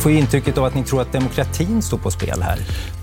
[0.00, 2.58] Man får ju intrycket av att ni tror att demokratin står på spel här.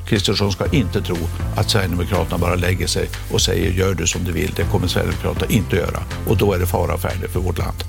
[0.08, 1.16] Kristersson ska inte tro
[1.58, 4.54] att Sverigedemokraterna bara lägger sig och säger gör du som du vill.
[4.56, 6.04] Det kommer Sverigedemokraterna inte göra.
[6.28, 7.84] Och då är det fara färdig för vårt land.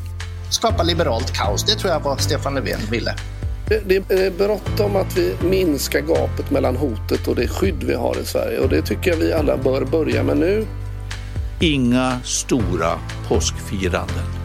[0.51, 3.15] Skapa liberalt kaos, det tror jag var Stefan Löfven ville.
[3.87, 8.25] Det är bråttom att vi minskar gapet mellan hotet och det skydd vi har i
[8.25, 8.59] Sverige.
[8.59, 10.67] Och det tycker jag vi alla bör börja med nu.
[11.61, 14.38] Inga stora påskfiranden.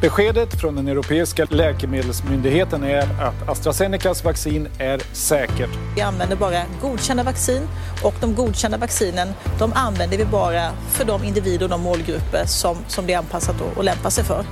[0.00, 5.70] Beskedet från den europeiska läkemedelsmyndigheten är att AstraZenecas vaccin är säkert.
[5.96, 7.62] Vi använder bara godkända vaccin
[8.02, 9.28] och de godkända vaccinen
[9.58, 13.56] de använder vi bara för de individer och de målgrupper som, som det är anpassat
[13.76, 14.44] och lämpar sig för.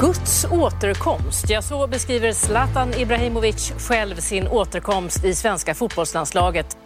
[0.00, 6.76] Guds återkomst, ja så beskriver Zlatan Ibrahimovic själv sin återkomst i svenska fotbollslandslaget.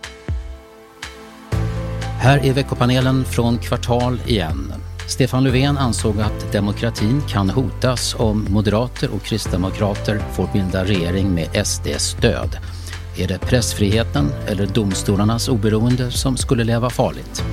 [2.21, 4.82] Här är veckopanelen från Kvartal igen.
[5.13, 11.67] Stefan Löfven ansåg att demokratin kan hotas om moderater och kristdemokrater får bilda regering med
[11.67, 12.57] SDs stöd.
[13.19, 17.45] Är det pressfriheten eller domstolarnas oberoende som skulle leva farligt?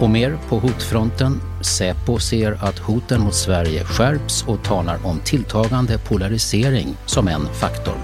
[0.00, 1.40] Och mer på hotfronten.
[1.62, 7.96] Säpo ser att hoten mot Sverige skärps och talar om tilltagande polarisering som en faktor.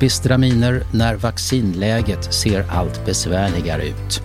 [0.00, 4.22] Bistra miner när vaccinläget ser allt besvärligare ut.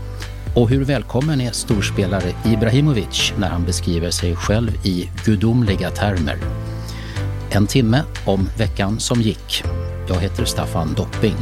[0.57, 6.37] Och hur välkommen är storspelare Ibrahimovic när han beskriver sig själv i gudomliga termer?
[7.49, 9.63] En timme om veckan som gick.
[10.09, 11.37] Jag heter Staffan Dopping.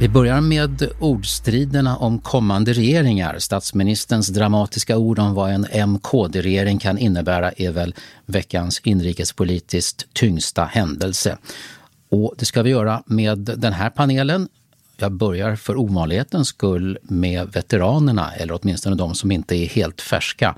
[0.00, 3.38] Vi börjar med ordstriderna om kommande regeringar.
[3.38, 7.94] Statsministerns dramatiska ord om vad en MKD-regering kan innebära är väl
[8.26, 11.38] veckans inrikespolitiskt tyngsta händelse.
[12.08, 14.48] Och det ska vi göra med den här panelen.
[14.96, 20.56] Jag börjar för ovanlighetens skull med veteranerna, eller åtminstone de som inte är helt färska.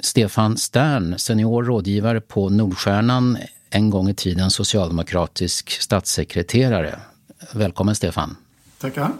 [0.00, 3.38] Stefan Stern, senior rådgivare på Nordstjärnan,
[3.70, 6.98] en gång i tiden socialdemokratisk statssekreterare.
[7.52, 8.36] Välkommen Stefan.
[8.78, 9.12] Tackar.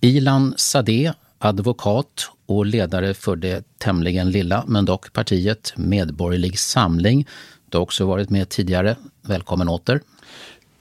[0.00, 7.28] Ilan Sadeh, advokat och ledare för det tämligen lilla, men dock partiet Medborgerlig Samling.
[7.68, 8.96] Du har också varit med tidigare.
[9.22, 10.00] Välkommen åter.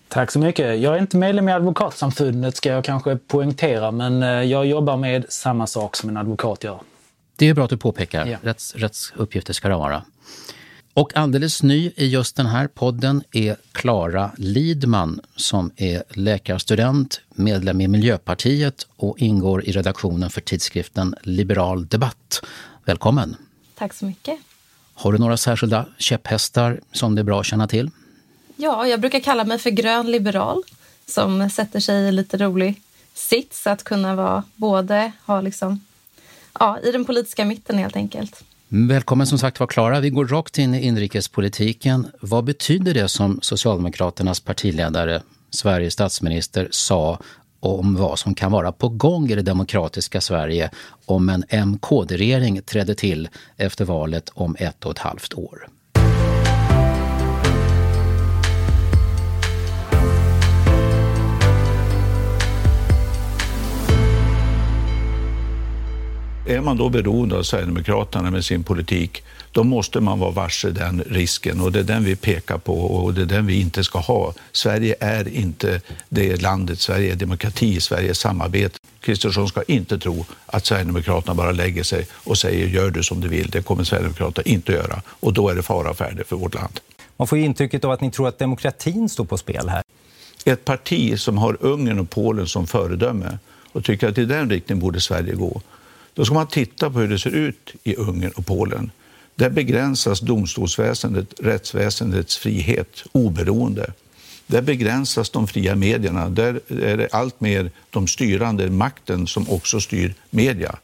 [0.09, 0.80] Tack så mycket.
[0.80, 5.25] Jag är inte medlem i Advokatsamfundet ska jag kanske poängtera, men eh, jag jobbar med
[5.30, 6.80] samma sak som en advokat gör.
[7.36, 8.25] Det är bra att du påpekar.
[8.25, 8.38] Ja.
[8.42, 10.03] Rätts, rätts uppgifter ska det vara.
[10.94, 17.81] Och alldeles ny i just den här podden är Klara Lidman som är läkarstudent, medlem
[17.81, 22.41] i Miljöpartiet och ingår i redaktionen för tidskriften Liberal Debatt.
[22.86, 23.36] Välkommen!
[23.76, 24.40] Tack så mycket!
[24.94, 27.91] Har du några särskilda käpphästar som det är bra att känna till?
[28.62, 30.64] Ja, jag brukar kalla mig för grön liberal
[31.06, 32.81] som sätter sig i lite rolig
[33.14, 35.80] sits att kunna vara både ha liksom,
[36.59, 38.44] ja, i den politiska mitten helt enkelt.
[38.68, 40.00] Välkommen som sagt var Klara.
[40.00, 42.08] Vi går rakt in i inrikespolitiken.
[42.22, 47.20] Vad betyder det som Socialdemokraternas partiledare, Sveriges statsminister, sa
[47.59, 50.72] om vad som kan vara på gång i det demokratiska Sverige
[51.06, 55.70] om en MKD-regering trädde till efter valet om ett och ett halvt år?
[66.49, 71.03] Är man då beroende av Sverigedemokraterna med sin politik, då måste man vara varse den
[71.07, 73.99] risken och det är den vi pekar på och det är den vi inte ska
[73.99, 74.34] ha.
[74.51, 76.79] Sverige är inte det landet.
[76.79, 78.79] Sverige är demokrati, Sverige är samarbete.
[79.01, 83.28] Kristersson ska inte tro att Sverigedemokraterna bara lägger sig och säger gör du som du
[83.28, 83.49] vill.
[83.49, 86.79] Det kommer Sverigedemokraterna inte göra och då är det fara färdig för vårt land.
[87.17, 89.84] Man får ju intrycket av att ni tror att demokratin står på spel här.
[90.46, 93.37] Ett parti som har Ungern och Polen som föredöme
[93.72, 95.61] och tycker att i den riktningen borde Sverige gå
[96.20, 98.92] då ska man titta på hur det ser ut i Ungern och Polen.
[99.36, 103.94] Där begränsas domstolsväsendet, rättsväsendets frihet, oberoende.
[104.48, 106.30] Där begränsas de fria medierna.
[106.30, 110.78] Där är det allt mer de styrande, makten, som också styr media.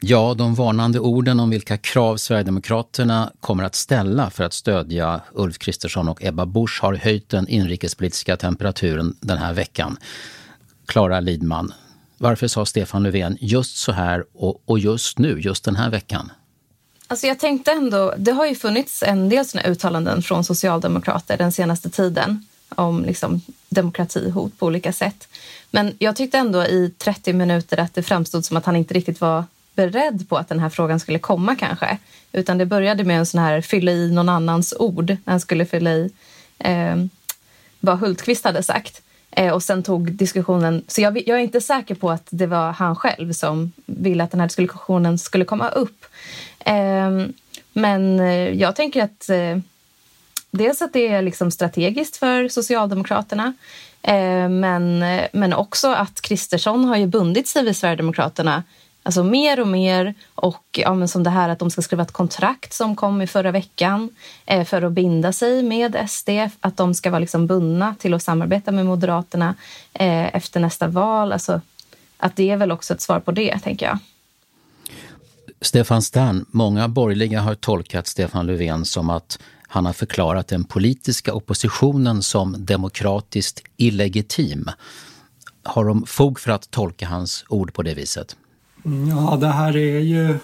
[0.00, 5.58] Ja, de varnande orden om vilka krav Sverigedemokraterna kommer att ställa för att stödja Ulf
[5.58, 9.96] Kristersson och Ebba Busch har höjt den inrikespolitiska temperaturen den här veckan.
[10.86, 11.72] Klara Lidman,
[12.18, 16.32] varför sa Stefan Löfven just så här och, och just nu, just den här veckan?
[17.06, 21.52] Alltså jag tänkte ändå, det har ju funnits en del sådana uttalanden från socialdemokrater den
[21.52, 25.28] senaste tiden om liksom demokratihot på olika sätt.
[25.70, 29.20] Men jag tyckte ändå i 30 minuter att det framstod som att han inte riktigt
[29.20, 31.98] var beredd på att den här frågan skulle komma kanske.
[32.32, 35.08] Utan det började med en sån här fylla i någon annans ord.
[35.08, 36.10] När han skulle fylla i
[36.58, 36.96] eh,
[37.80, 39.02] vad Hultqvist hade sagt.
[39.36, 40.84] Eh, och sen tog diskussionen...
[40.88, 44.30] Så jag, jag, är inte säker på att det var han själv som ville att
[44.30, 46.04] den här diskussionen skulle komma upp.
[46.58, 47.26] Ehm, eh,
[47.72, 48.18] men
[48.58, 49.58] jag tänker att eh,
[50.50, 53.52] dels att det är liksom strategiskt för Socialdemokraterna
[54.02, 58.62] eh, men, eh, men också att Kristersson har ju bundit sig vid Sverigedemokraterna
[59.06, 60.14] Alltså mer och mer.
[60.34, 63.26] Och ja, men som det här att de ska skriva ett kontrakt som kom i
[63.26, 64.10] förra veckan
[64.46, 66.28] eh, för att binda sig med SD.
[66.60, 69.54] Att de ska vara liksom bundna till att samarbeta med Moderaterna
[69.92, 71.32] eh, efter nästa val.
[71.32, 71.60] Alltså,
[72.18, 73.98] att det är väl också ett svar på det, tänker jag.
[75.60, 79.38] Stefan Stern, många borgerliga har tolkat Stefan Löfven som att
[79.68, 84.70] han har förklarat den politiska oppositionen som demokratiskt illegitim.
[85.62, 88.36] Har de fog för att tolka hans ord på det viset?
[88.88, 90.38] Ja, det här är ju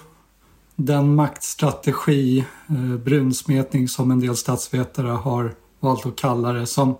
[0.77, 6.97] den maktstrategi, eh, brunsmetning som en del statsvetare har valt att kalla det, som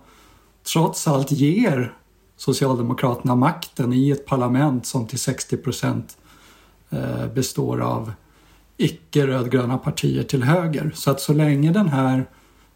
[0.73, 1.93] trots allt ger
[2.37, 6.17] Socialdemokraterna makten i ett parlament som till 60 procent
[6.89, 8.13] eh, består av
[8.77, 10.91] icke-rödgröna partier till höger.
[10.95, 12.25] Så att så länge den här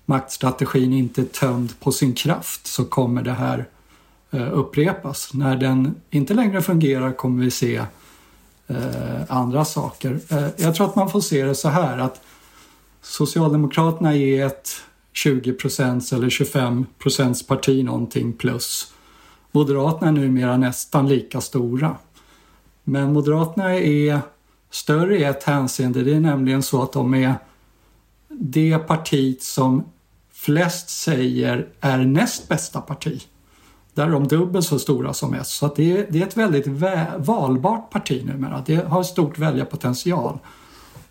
[0.06, 3.66] maktstrategin inte är tömd på sin kraft så kommer det här
[4.32, 5.34] eh, upprepas.
[5.34, 7.86] När den inte längre fungerar kommer vi se
[8.68, 10.20] Eh, andra saker.
[10.30, 12.22] Eh, jag tror att man får se det så här att
[13.02, 14.70] Socialdemokraterna är ett
[15.14, 15.52] 20
[16.14, 16.86] eller 25
[17.48, 18.94] parti någonting plus.
[19.52, 21.96] Moderaterna är numera nästan lika stora.
[22.84, 24.22] Men Moderaterna är
[24.70, 26.04] större i ett hänseende.
[26.04, 27.36] Det är nämligen så att de är
[28.30, 29.84] det partiet som
[30.32, 33.22] flest säger är näst bästa parti.
[33.98, 35.50] Där är de dubbelt så stora som S.
[35.50, 36.68] Så det, är, det är ett väldigt
[37.18, 38.64] valbart parti numera.
[38.66, 40.40] Det har stort väljarpotential.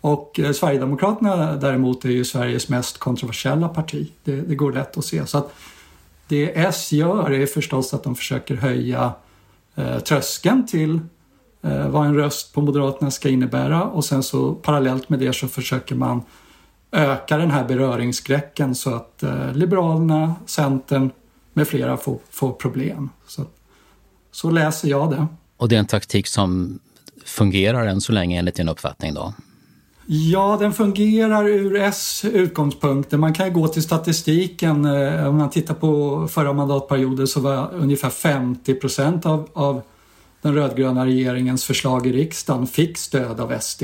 [0.01, 4.11] Och eh, Sverigedemokraterna däremot är ju Sveriges mest kontroversiella parti.
[4.23, 5.25] Det, det går lätt att se.
[5.25, 5.53] Så att
[6.27, 9.11] det S gör är förstås att de försöker höja
[9.75, 10.99] eh, tröskeln till
[11.61, 15.47] eh, vad en röst på Moderaterna ska innebära och sen så parallellt med det så
[15.47, 16.21] försöker man
[16.91, 21.11] öka den här beröringsskräcken så att eh, Liberalerna, Centern
[21.57, 23.09] med flera får, får problem.
[23.27, 23.45] Så,
[24.31, 25.27] så läser jag det.
[25.57, 26.79] Och det är en taktik som
[27.25, 29.33] fungerar än så länge enligt din uppfattning då?
[30.05, 33.17] Ja, den fungerar ur S utgångspunkter.
[33.17, 34.85] Man kan ju gå till statistiken.
[34.85, 39.81] Eh, om man tittar på förra mandatperioden så var ungefär 50 procent av, av
[40.41, 43.83] den rödgröna regeringens förslag i riksdagen fick stöd av SD.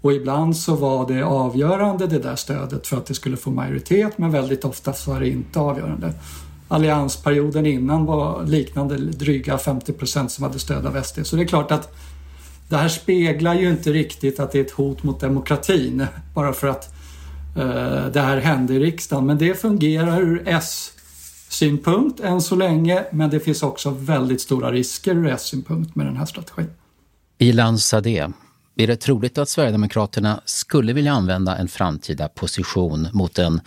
[0.00, 4.18] Och ibland så var det avgörande det där stödet för att det skulle få majoritet
[4.18, 6.12] men väldigt ofta så var det inte avgörande
[6.68, 11.26] alliansperioden innan var liknande dryga 50 procent som hade stöd av SD.
[11.26, 11.94] Så det är klart att
[12.68, 16.68] det här speglar ju inte riktigt att det är ett hot mot demokratin bara för
[16.68, 16.94] att
[17.56, 19.26] eh, det här hände i riksdagen.
[19.26, 25.14] Men det fungerar ur S-synpunkt än så länge men det finns också väldigt stora risker
[25.14, 26.70] ur S-synpunkt med den här strategin.
[27.38, 28.28] Ilan Sadeh,
[28.76, 33.60] är det troligt att Sverigedemokraterna skulle vilja använda en framtida position mot en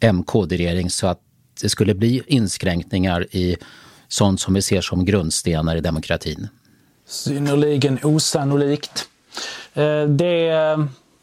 [0.00, 1.20] MKD-regering så att
[1.62, 3.56] det skulle bli inskränkningar i
[4.08, 6.48] sånt som vi ser som grundstenar i demokratin?
[7.06, 9.08] Synnerligen osannolikt.
[9.74, 10.78] Eh, det eh,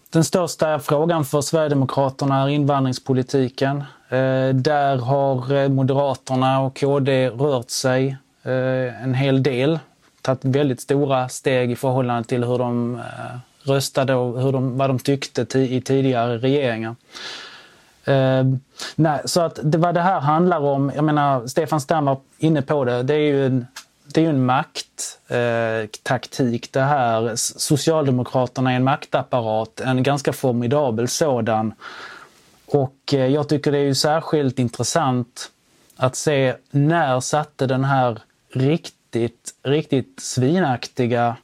[0.09, 3.77] den största frågan för Sverigedemokraterna är invandringspolitiken.
[4.09, 8.17] Eh, där har Moderaterna och KD rört sig
[9.03, 9.79] en hel del.
[10.21, 13.01] Tagit väldigt stora steg i förhållande till hur de
[13.63, 16.95] röstade och hur de, vad de tyckte i tidigare regeringar.
[18.05, 18.43] Eh,
[18.95, 22.61] nej, så att det, vad det här handlar om, jag menar Stefan Stam var inne
[22.61, 23.67] på det, det är ju en,
[24.13, 27.31] det är ju en makttaktik eh, det här.
[27.35, 31.73] Socialdemokraterna är en maktapparat, en ganska formidabel sådan.
[32.65, 35.51] Och eh, jag tycker det är ju särskilt intressant
[35.97, 38.19] att se när satte den här
[38.53, 41.35] riktigt, riktigt svinaktiga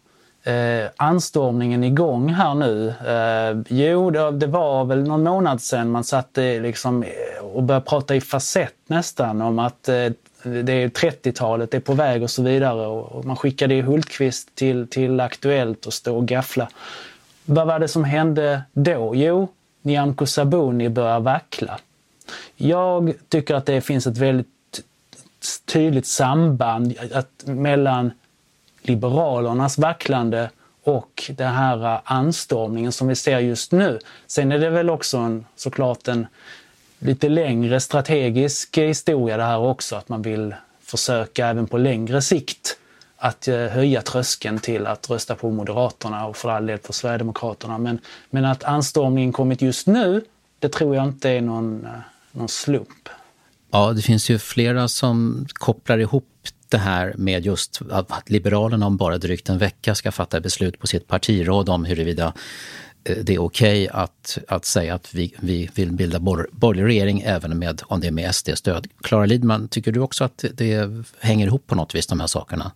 [0.44, 2.94] eh, anstormningen igång här nu?
[3.08, 7.86] Eh, jo, det, det, var väl någon månad sedan man satte liksom eh, och började
[7.86, 10.10] prata i facett nästan om att eh,
[10.44, 12.88] det är 30-talet, det är på väg och så vidare.
[12.88, 16.70] Och man skickade Hultqvist till, till Aktuellt och stå och gaffla.
[17.46, 19.16] Vad var det som hände då?
[19.16, 19.48] Jo,
[19.82, 21.80] Nyamko Sabuni börjar vackla.
[22.56, 24.48] Jag tycker att det finns ett väldigt
[25.66, 28.12] tydligt samband att, mellan
[28.82, 30.50] Liberalernas vacklande
[30.84, 34.00] och den här eh, anstormningen som vi ser just nu.
[34.28, 36.28] Sen är det väl också en, såklart en
[37.00, 42.78] lite längre strategisk historia det här också, att man vill försöka även på längre sikt
[43.18, 47.78] att eh, höja tröskeln till att rösta på Moderaterna och för all del på Sverigedemokraterna.
[47.78, 50.24] Men, men att anstormningen kommit just nu,
[50.60, 51.92] det tror jag inte är någon, eh,
[52.32, 53.10] någon slump.
[53.72, 56.28] Ja, det finns ju flera som kopplar ihop
[56.72, 60.88] det här med just att Liberalerna om bara drygt en vecka ska fatta beslut på
[60.88, 62.34] sitt partiråd om huruvida
[63.04, 66.20] eh, det är okej okay att, att säga att vi, vi vill bilda
[66.52, 68.88] borgerlig regering även med, om det är med SD-stöd.
[69.02, 72.72] Klara Lidman, tycker du också att det hänger ihop på något vis, de här sakerna?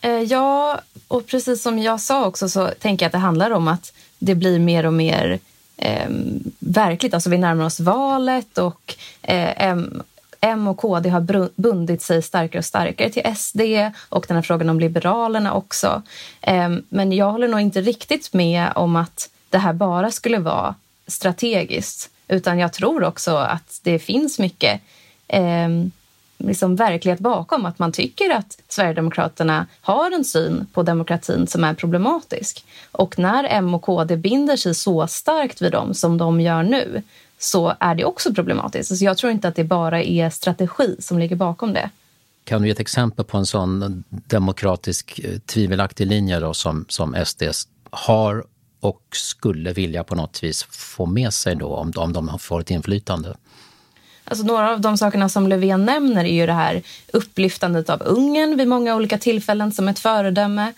[0.00, 3.68] Eh, ja, och precis som jag sa också så tänker jag att det handlar om
[3.68, 5.38] att det blir mer och mer
[5.76, 6.08] eh,
[6.58, 7.14] verkligt.
[7.14, 9.76] Alltså vi närmar oss valet och eh,
[10.46, 13.60] M, och KD har bundit sig starkare och starkare till SD
[14.08, 16.02] och den här frågan om Liberalerna också.
[16.40, 20.74] Ehm, men jag håller nog inte riktigt med om att det här bara skulle vara
[21.06, 24.80] strategiskt utan jag tror också att det finns mycket
[25.28, 25.90] ehm,
[26.38, 27.66] liksom verklighet bakom.
[27.66, 32.64] Att man tycker att Sverigedemokraterna har en syn på demokratin som är problematisk.
[32.92, 37.02] Och när M och KD binder sig så starkt vid dem som de gör nu
[37.38, 38.98] så är det också problematiskt.
[38.98, 41.90] Så jag tror inte att det bara är strategi som ligger bakom det.
[42.44, 47.16] Kan du ge ett exempel på en sån demokratisk eh, tvivelaktig linje då som, som
[47.24, 47.42] SD
[47.90, 48.44] har
[48.80, 52.70] och skulle vilja på något vis få med sig då om, om de får ett
[52.70, 53.36] inflytande?
[54.28, 58.56] Alltså några av de sakerna som Löfven nämner är ju det här upplyftandet av Ungern
[58.56, 60.72] vid många olika tillfällen som ett föredöme.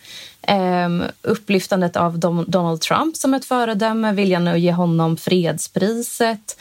[0.86, 6.60] Um, upplyftandet av Donald Trump som ett föredöme, viljan att ge honom fredspriset,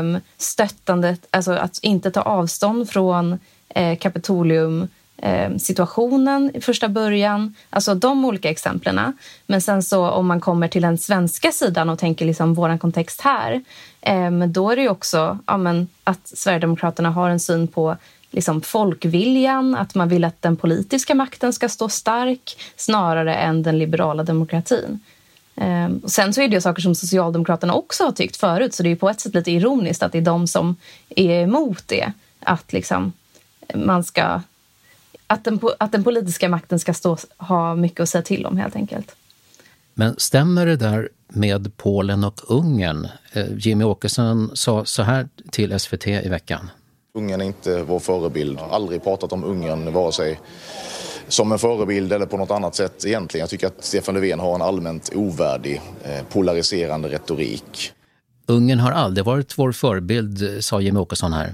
[0.00, 3.38] um, stöttandet, alltså att inte ta avstånd från
[3.68, 7.54] eh, Kapitolium Eh, situationen i första början.
[7.70, 9.12] Alltså de olika exemplen.
[9.46, 13.20] Men sen så om man kommer till den svenska sidan och tänker liksom vår kontext
[13.20, 13.64] här
[14.00, 17.96] eh, då är det ju också ja, men, att Sverigedemokraterna har en syn på
[18.30, 23.78] liksom, folkviljan, att man vill att den politiska makten ska stå stark snarare än den
[23.78, 25.00] liberala demokratin.
[25.56, 28.92] Eh, och sen så är det saker som Socialdemokraterna också har tyckt förut så det
[28.92, 30.76] är på ett sätt lite ironiskt att det är de som
[31.08, 32.12] är emot det.
[32.40, 33.12] Att liksom,
[33.74, 34.40] man ska
[35.34, 38.76] att den, att den politiska makten ska stå, ha mycket att säga till om helt
[38.76, 39.16] enkelt.
[39.94, 43.08] Men stämmer det där med Polen och Ungern?
[43.32, 46.70] Eh, Jimmy Åkesson sa så här till SVT i veckan.
[47.14, 48.58] Ungern är inte vår förebild.
[48.58, 50.40] Jag har aldrig pratat om Ungern vare sig
[51.28, 53.42] som en förebild eller på något annat sätt egentligen.
[53.42, 57.92] Jag tycker att Stefan Löfven har en allmänt ovärdig, eh, polariserande retorik.
[58.46, 61.52] Ungern har aldrig varit vår förebild, sa Jimmy Åkesson här.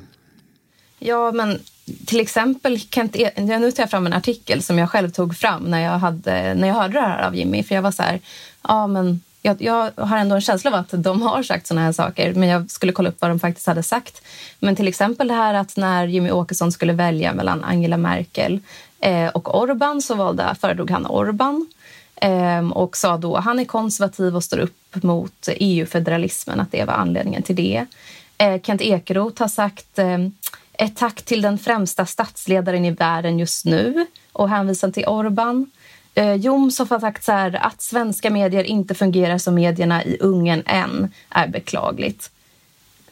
[0.98, 1.58] Ja, men
[2.06, 5.62] till exempel, Kent e nu tar jag fram en artikel som jag själv tog fram
[5.62, 7.62] när jag, hade, när jag hörde det här av Jimmy.
[7.62, 8.20] För jag var så här,
[8.62, 11.92] ja men jag, jag, har ändå en känsla av att de har sagt såna här
[11.92, 14.22] saker, men jag skulle kolla upp vad de faktiskt hade sagt.
[14.58, 18.60] Men till exempel det här att när Jimmy Åkesson skulle välja mellan Angela Merkel
[19.00, 21.66] eh, och Orban så valde, föredrog han Orban
[22.16, 26.84] eh, och sa då att han är konservativ och står upp mot EU-federalismen, att det
[26.84, 27.86] var anledningen till det.
[28.38, 30.18] Eh, Kent Ekeroth har sagt eh,
[30.80, 35.70] ett tack till den främsta statsledaren i världen just nu och hänvisar till Orban.
[36.14, 40.62] Eh, Jomshof har sagt så här, att svenska medier inte fungerar som medierna i Ungern
[40.66, 42.30] än är beklagligt.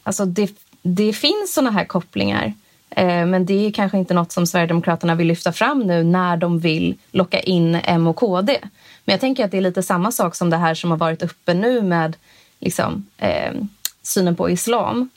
[0.03, 2.53] Alltså det, det finns såna här kopplingar.
[2.89, 6.59] Eh, men det är kanske inte något som Sverigedemokraterna vill lyfta fram nu när de
[6.59, 8.59] vill locka in M och KD.
[9.05, 11.23] Men jag tänker att det är lite samma sak som det här som har varit
[11.23, 12.15] uppe nu med
[12.59, 13.53] liksom, eh,
[14.01, 15.09] synen på islam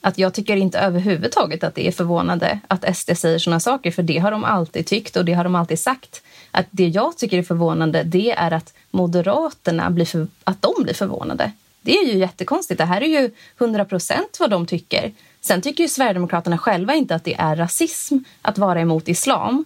[0.00, 4.02] att jag tycker inte överhuvudtaget att det är förvånande att SD säger såna saker, för
[4.02, 6.22] det har de alltid tyckt och det har de alltid sagt.
[6.50, 10.94] Att det jag tycker är förvånande, det är att Moderaterna blir, för, att de blir
[10.94, 11.52] förvånade.
[11.82, 12.78] Det är ju jättekonstigt.
[12.78, 15.12] Det här är ju 100 procent vad de tycker.
[15.40, 19.64] Sen tycker ju Sverigedemokraterna själva inte att det är rasism att vara emot islam.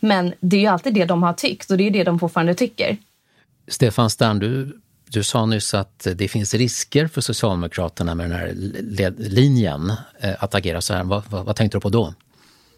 [0.00, 2.54] Men det är ju alltid det de har tyckt och det är det de fortfarande
[2.54, 2.96] tycker.
[3.68, 4.80] Stefan Stern, du
[5.12, 8.52] du sa nyss att det finns risker för Socialdemokraterna med den här
[9.18, 11.04] linjen, eh, att agera så här.
[11.04, 12.14] Vad, vad, vad tänkte du på då?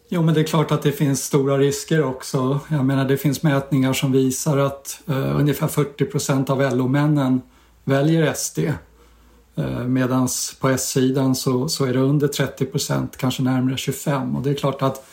[0.09, 2.59] Jo, men det är klart att det finns stora risker också.
[2.67, 7.41] Jag menar, det finns mätningar som visar att uh, ungefär 40 procent av LO-männen
[7.83, 8.59] väljer SD.
[8.59, 8.73] Uh,
[9.55, 10.27] eh, Medan
[10.59, 14.35] på S-sidan så, så är det under 30 procent, kanske närmare 25.
[14.35, 15.05] Och det är klart att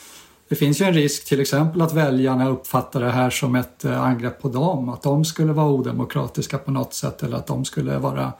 [0.50, 4.02] det finns ju en risk till exempel att väljarna uppfattar det här som ett eh,
[4.02, 4.88] angrepp på dem.
[4.88, 8.32] Att de skulle vara odemokratiska på något sätt eller att de skulle vara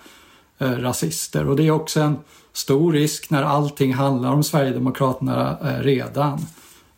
[0.58, 1.48] eh, rasister.
[1.48, 2.16] Och det är också en
[2.52, 6.38] stor risk när allting handlar om Sverigedemokraterna eh, redan.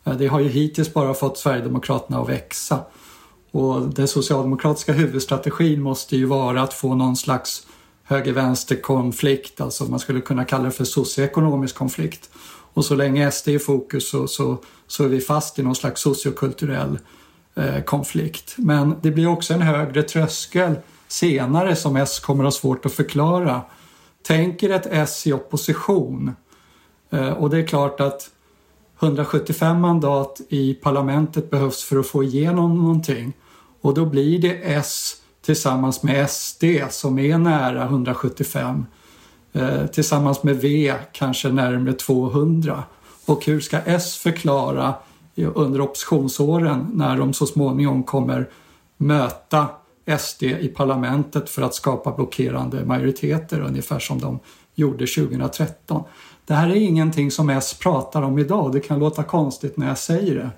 [0.03, 2.79] Eh, det har ju hittills bara fått Sverigedemokraterna att växa.
[3.51, 7.67] Och den socialdemokratiska huvudstrategin måste ju vara att få någon slags
[8.03, 12.29] höger-vänster-konflikt, alltså man skulle kunna kalla det för socioekonomisk konflikt.
[12.73, 14.57] Och så länge SD är i fokus så, så,
[14.93, 16.99] så är vi fast i någon slags sociokulturell
[17.55, 18.55] eh, konflikt.
[18.57, 20.75] Men det blir också en högre tröskel
[21.07, 23.61] senare som S kommer att ha svårt att förklara.
[24.23, 26.35] Tänker ett S i opposition?
[27.09, 28.29] Eh, och det är klart att
[28.99, 33.33] 175 mandat i parlamentet behövs för att få igenom någonting.
[33.81, 38.85] Och då blir det S tillsammans med SD som är nära 175
[39.53, 42.83] eh, tillsammans med V kanske närmare 200
[43.25, 44.93] och hur ska S förklara
[45.35, 48.49] under oppositionsåren när de så småningom kommer
[48.97, 49.67] möta
[50.19, 54.39] SD i parlamentet för att skapa blockerande majoriteter ungefär som de
[54.75, 56.03] gjorde 2013.
[56.45, 58.71] Det här är ingenting som S pratar om idag.
[58.71, 60.49] Det kan låta konstigt när jag säger det.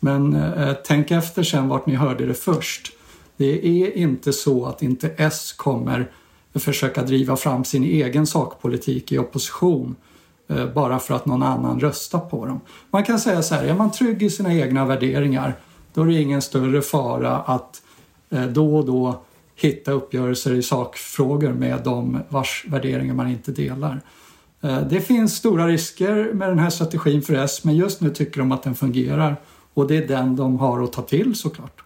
[0.00, 2.92] Men eh, tänk efter sen vart ni hörde det först.
[3.36, 6.10] Det är inte så att inte S kommer
[6.54, 10.11] försöka driva fram sin egen sakpolitik i opposition eh,
[10.48, 12.60] Eh, bara för att någon annan röstar på dem.
[12.90, 15.54] Man kan säga så här, är man trygg i sina egna värderingar
[15.94, 17.82] då är det ingen större fara att
[18.30, 19.22] eh, då och då
[19.56, 24.00] hitta uppgörelser i sakfrågor med de vars värderingar man inte delar.
[24.60, 28.38] Eh, det finns stora risker med den här strategin för S men just nu tycker
[28.38, 29.36] de att den fungerar
[29.74, 31.82] och det är den de har att ta till såklart.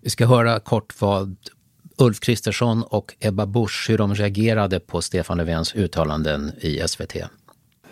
[0.00, 1.36] Vi ska höra kort vad
[1.98, 7.16] Ulf Kristersson och Ebba Busch hur de reagerade på Stefan Löfvens uttalanden i SVT.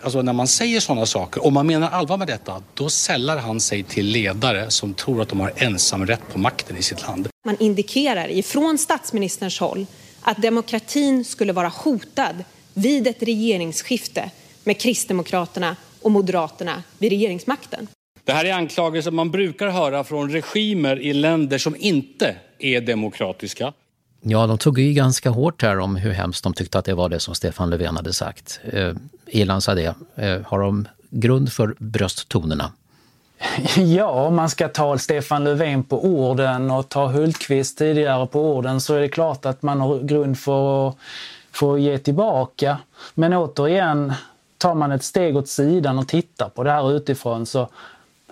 [0.03, 3.61] Alltså när man säger sådana saker, och man menar allvar med detta, då sällar han
[3.61, 7.29] sig till ledare som tror att de har ensamrätt på makten i sitt land.
[7.47, 9.87] Man indikerar ifrån statsministerns håll
[10.23, 14.31] att demokratin skulle vara hotad vid ett regeringsskifte
[14.65, 17.89] med Kristdemokraterna och Moderaterna vid regeringsmakten.
[18.25, 23.73] Det här är anklagelser man brukar höra från regimer i länder som inte är demokratiska.
[24.25, 27.09] Ja, de tog ju ganska hårt här om hur hemskt de tyckte att det var
[27.09, 28.61] det som Stefan Löfven hade sagt.
[28.73, 28.93] Eh,
[29.27, 29.95] Irland sa det.
[30.15, 32.73] Eh, har de grund för brösttonerna?
[33.77, 38.81] Ja, om man ska ta Stefan Löfven på orden och ta Hultqvist tidigare på orden
[38.81, 40.97] så är det klart att man har grund för att,
[41.53, 42.79] för att ge tillbaka.
[43.15, 44.13] Men återigen,
[44.59, 47.69] tar man ett steg åt sidan och tittar på det här utifrån så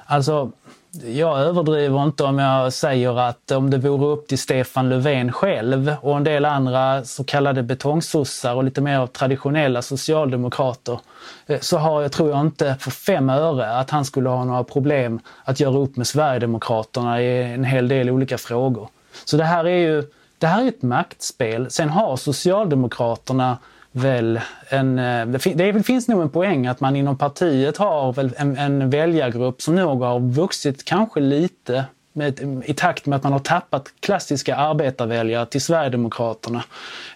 [0.07, 0.53] alltså
[0.93, 5.95] jag överdriver inte om jag säger att om det vore upp till Stefan Löfven själv
[6.01, 11.01] och en del andra så kallade betongsossar och lite mer traditionella socialdemokrater
[11.47, 14.65] eh, så har jag, tror jag inte för fem öre att han skulle ha några
[14.65, 18.89] problem att göra upp med Sverigedemokraterna i en hel del olika frågor.
[19.25, 20.05] Så det här är ju
[20.39, 21.71] det här är ett maktspel.
[21.71, 23.59] Sen har Socialdemokraterna
[23.93, 24.99] väl en...
[24.99, 29.63] Eh, det finns nog en poäng att man inom partiet har väl en, en väljargrupp
[29.63, 34.57] som nog har vuxit kanske lite med, i takt med att man har tappat klassiska
[34.57, 36.65] arbetarväljare till Sverigedemokraterna.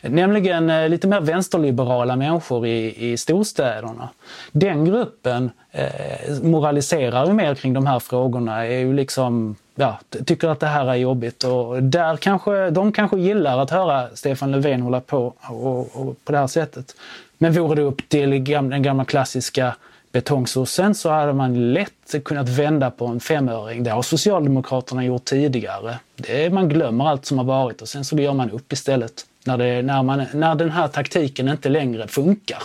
[0.03, 4.09] Nämligen eh, lite mer vänsterliberala människor i, i storstäderna.
[4.53, 10.49] Den gruppen eh, moraliserar ju mer kring de här frågorna, är ju liksom ja, tycker
[10.49, 11.45] att det här är jobbigt.
[11.45, 16.33] Och där kanske, de kanske gillar att höra Stefan Löfven hålla på och, och på
[16.33, 16.97] det här sättet.
[17.39, 19.75] Men vore det upp till den gamla klassiska
[20.13, 23.85] betongsossen så hade man lätt kunnat vända på en femöring.
[23.85, 25.99] Det har Socialdemokraterna gjort tidigare.
[26.17, 29.59] Det, man glömmer allt som har varit och sen så gör man upp istället när,
[29.59, 32.63] det, när, man, när den här taktiken inte längre funkar.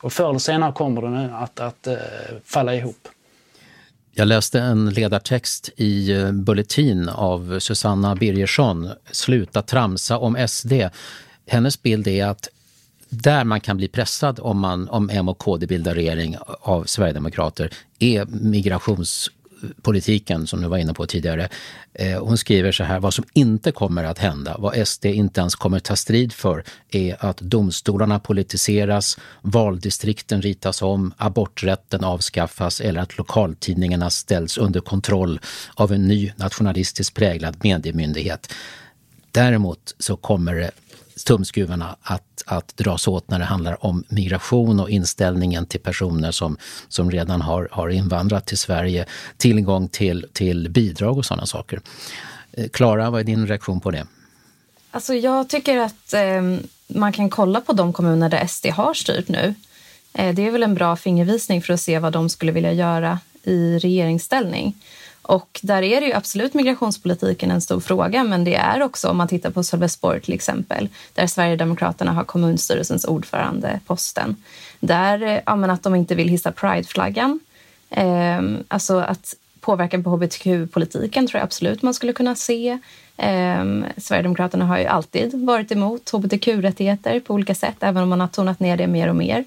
[0.00, 1.98] Och förr eller senare kommer den att, att, att
[2.44, 3.08] falla ihop.
[4.12, 10.72] Jag läste en ledartext i eh, Bulletin av Susanna Birgersson, Sluta tramsa om SD.
[11.46, 12.48] Hennes bild är att
[13.08, 17.72] där man kan bli pressad om, man, om M och KD bildar regering av Sverigedemokrater
[17.98, 19.30] är migrations
[19.82, 21.48] politiken som du var inne på tidigare.
[21.94, 25.54] Eh, hon skriver så här, vad som inte kommer att hända, vad SD inte ens
[25.54, 33.18] kommer ta strid för, är att domstolarna politiseras, valdistrikten ritas om, aborträtten avskaffas eller att
[33.18, 35.40] lokaltidningarna ställs under kontroll
[35.74, 38.52] av en ny nationalistiskt präglad mediemyndighet.
[39.32, 40.70] Däremot så kommer det
[41.24, 46.56] tumskruvarna att, att dras åt när det handlar om migration och inställningen till personer som,
[46.88, 49.06] som redan har, har invandrat till Sverige,
[49.36, 51.80] tillgång till, till bidrag och sådana saker.
[52.52, 54.06] Eh, Klara, vad är din reaktion på det?
[54.90, 56.42] Alltså jag tycker att eh,
[56.86, 59.54] man kan kolla på de kommuner där SD har styrt nu.
[60.12, 63.18] Eh, det är väl en bra fingervisning för att se vad de skulle vilja göra
[63.42, 64.74] i regeringsställning.
[65.30, 69.16] Och där är det ju absolut migrationspolitiken en stor fråga, men det är också om
[69.16, 74.36] man tittar på Sölvesborg till exempel, där Sverigedemokraterna har kommunstyrelsens ordförandeposten.
[74.80, 77.40] Där, eh, ja, men att de inte vill hissa prideflaggan.
[77.90, 82.78] Eh, alltså att påverkan på hbtq-politiken tror jag absolut man skulle kunna se.
[83.16, 83.64] Eh,
[83.96, 88.60] Sverigedemokraterna har ju alltid varit emot hbtq-rättigheter på olika sätt, även om man har tonat
[88.60, 89.44] ner det mer och mer.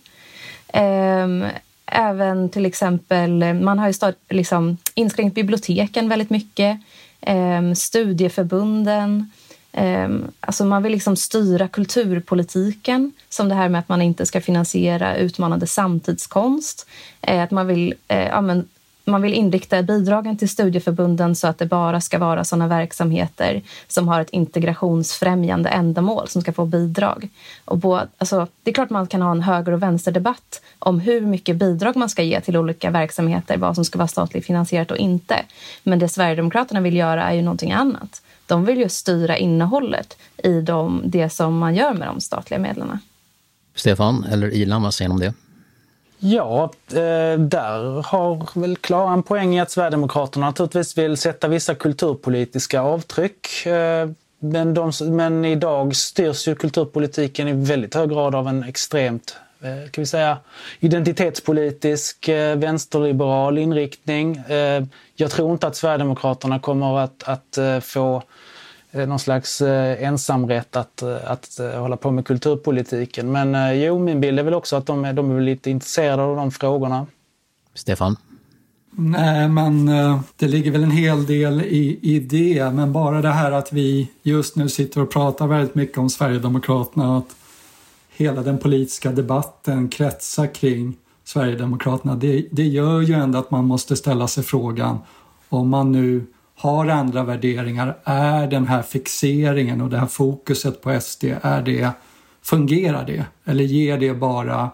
[0.68, 1.50] Eh,
[1.86, 6.80] även till exempel, eh, man har ju start, liksom, inskränkt biblioteken väldigt mycket.
[7.22, 9.32] Eh, studieförbunden.
[9.72, 14.42] Eh, alltså man vill liksom styra kulturpolitiken, som det här med att man inte ska
[14.42, 16.88] finansiera utmanande samtidskonst.
[17.22, 18.68] Eh, att man vill eh, ja, men
[19.06, 24.08] man vill inrikta bidragen till studieförbunden så att det bara ska vara sådana verksamheter som
[24.08, 27.30] har ett integrationsfrämjande ändamål som ska få bidrag.
[27.66, 31.22] Och både, alltså, det är klart man kan ha en höger och vänsterdebatt om hur
[31.22, 34.98] mycket bidrag man ska ge till olika verksamheter, vad som ska vara statligt finansierat och
[34.98, 35.46] inte.
[35.84, 38.22] Men det Sverigedemokraterna vill göra är ju någonting annat.
[38.46, 43.00] De vill ju styra innehållet i de, det som man gör med de statliga medlen.
[43.76, 45.34] Stefan eller Ilan, vad säger ni om det?
[46.26, 51.76] Ja, eh, där har väl Klara en poäng i att Sverigedemokraterna naturligtvis vill sätta vissa
[51.76, 53.66] kulturpolitiska avtryck.
[53.66, 54.10] Eh,
[54.40, 59.90] men, de, men idag styrs ju kulturpolitiken i väldigt hög grad av en extremt eh,
[59.92, 60.38] kan vi säga,
[60.80, 64.42] identitetspolitisk vänsterliberal inriktning.
[65.16, 68.24] Jag tror inte att Sverigedemokraterna kommer att, att få
[68.94, 73.32] någon slags eh, ensamrätt att, eh, att hålla på med kulturpolitiken.
[73.32, 76.36] Men jo, min bild är väl också att de är, de är lite intresserade av
[76.36, 77.06] de frågorna.
[77.74, 78.16] Stefan?
[78.96, 79.92] Nej, men
[80.36, 82.74] det ligger väl en hel del i, i det.
[82.74, 87.18] Men bara det här att vi just nu sitter och pratar väldigt mycket om Sverigedemokraterna.
[87.18, 87.36] Att
[88.16, 92.16] hela den politiska debatten kretsar kring Sverigedemokraterna.
[92.16, 94.98] Det, det gör ju ändå att man måste ställa sig frågan
[95.50, 96.26] om man nu
[96.56, 101.90] har andra värderingar, är den här fixeringen och det här fokuset på SD, är det,
[102.42, 103.26] fungerar det?
[103.46, 104.70] Eller ger det bara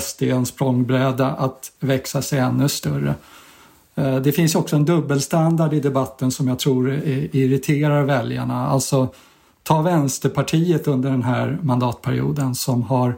[0.00, 3.14] SD en språngbräda att växa sig ännu större?
[3.94, 6.92] Eh, det finns också en dubbelstandard i debatten som jag tror
[7.32, 8.68] irriterar väljarna.
[8.68, 9.08] Alltså,
[9.62, 13.16] ta Vänsterpartiet under den här mandatperioden som har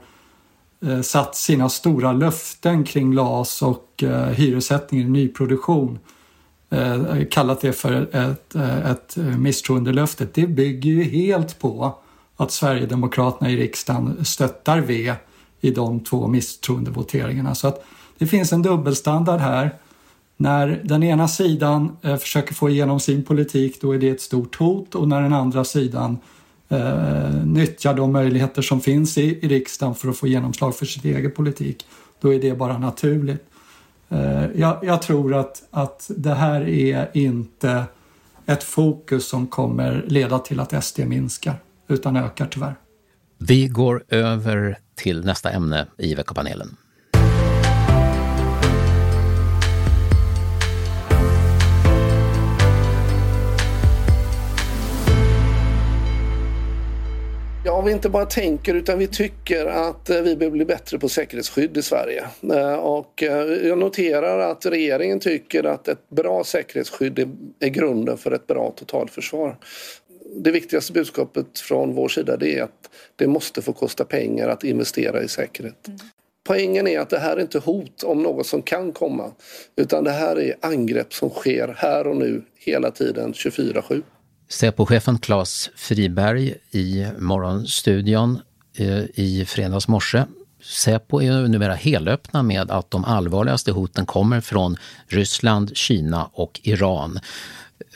[0.86, 5.98] eh, satt sina stora löften kring LAS och eh, hyressättning i nyproduktion
[6.72, 10.26] Eh, kallat det för ett, ett misstroendelöfte.
[10.34, 11.94] Det bygger ju helt på
[12.36, 15.14] att Sverigedemokraterna i riksdagen stöttar V
[15.60, 17.54] i de två misstroendevoteringarna.
[17.54, 17.84] Så att
[18.18, 19.74] det finns en dubbelstandard här.
[20.36, 24.56] När den ena sidan eh, försöker få igenom sin politik då är det ett stort
[24.56, 26.18] hot och när den andra sidan
[26.68, 31.16] eh, nyttjar de möjligheter som finns i, i riksdagen för att få genomslag för sin
[31.16, 31.86] egen politik,
[32.20, 33.51] då är det bara naturligt.
[34.12, 37.84] Eh, jag, jag, tror att, att det här är inte
[38.46, 41.54] ett fokus som kommer leda till att SD minskar,
[41.88, 42.74] utan ökar tyvärr.
[43.38, 46.76] Vi går över till nästa ämne i veckopanelen.
[57.64, 61.08] Ja, vi inte bara tänker utan vi tycker att eh, vi behöver bli bättre på
[61.08, 62.24] säkerhetsskydd i Sverige.
[62.52, 67.18] Eh, och eh, jag noterar att regeringen tycker att ett bra säkerhetsskydd
[67.60, 69.56] är grunden för ett bra totalförsvar.
[70.36, 75.22] Det viktigaste budskapet från vår sida är att det måste få kosta pengar att investera
[75.22, 75.88] i säkerhet.
[75.88, 76.00] Mm.
[76.44, 79.30] Poängen är att det här är inte hot om något som kan komma
[79.76, 84.02] utan det här är angrepp som sker här och nu hela tiden 24-7.
[84.52, 88.40] Säpochefen Claes Friberg i Morgonstudion
[88.76, 90.24] eh, i fredags morse.
[90.62, 97.18] Säpo är numera helöppna med att de allvarligaste hoten kommer från Ryssland, Kina och Iran.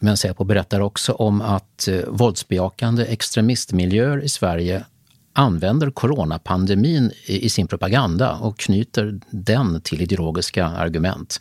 [0.00, 4.84] Men Säpo berättar också om att eh, våldsbejakande extremistmiljöer i Sverige
[5.32, 11.40] använder coronapandemin i sin propaganda och knyter den till ideologiska argument.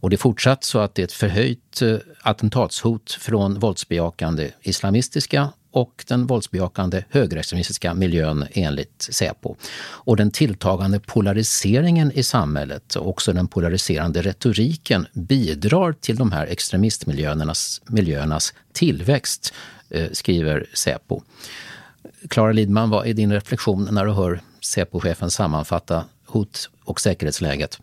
[0.00, 5.52] Och det är fortsatt så att det är ett förhöjt eh, attentatshot från våldsbejakande islamistiska
[5.72, 9.54] och den våldsbejakande högerextremistiska miljön enligt Säpo.
[9.80, 16.46] Och den tilltagande polariseringen i samhället och också den polariserande retoriken bidrar till de här
[16.46, 19.54] extremistmiljöernas miljöernas tillväxt,
[19.90, 21.22] eh, skriver Säpo.
[22.28, 27.78] Klara Lidman, vad är din reflektion när du hör Säpochefen sammanfatta hot och säkerhetsläget?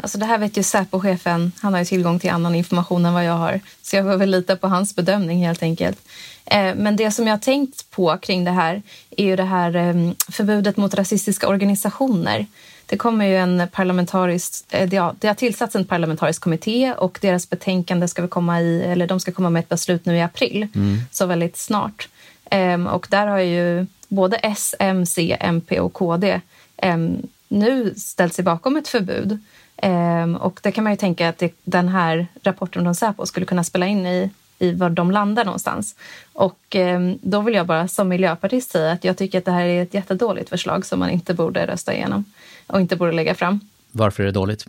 [0.00, 1.52] Alltså det här vet ju Säpochefen.
[1.60, 3.60] Han har ju tillgång till annan information än vad jag har.
[3.82, 5.98] Så jag får väl lita på hans bedömning helt enkelt.
[6.44, 9.76] Eh, men det som jag har tänkt på kring det här är ju det här
[9.76, 12.46] ehm, förbudet mot rasistiska organisationer.
[12.86, 18.08] Det kommer ju en parlamentarisk, eh, det har tillsatts en parlamentarisk kommitté och deras betänkande
[18.08, 20.98] ska vi komma i, eller de ska komma med ett beslut nu i april, mm.
[21.10, 22.08] så väldigt snart.
[22.50, 26.40] Ehm, och där har ju både S, M, C, MP och KD
[26.76, 29.38] ehm, nu ställt sig bakom ett förbud.
[29.82, 33.46] Ehm, och det kan man ju tänka att det, den här rapporten från Säpo skulle
[33.46, 35.94] kunna spela in i, i var de landar någonstans.
[36.32, 36.76] Och
[37.20, 39.94] då vill jag bara som miljöpartist säga att jag tycker att det här är ett
[39.94, 42.24] jättedåligt förslag som man inte borde rösta igenom
[42.66, 43.60] och inte borde lägga fram.
[43.92, 44.66] Varför är det dåligt?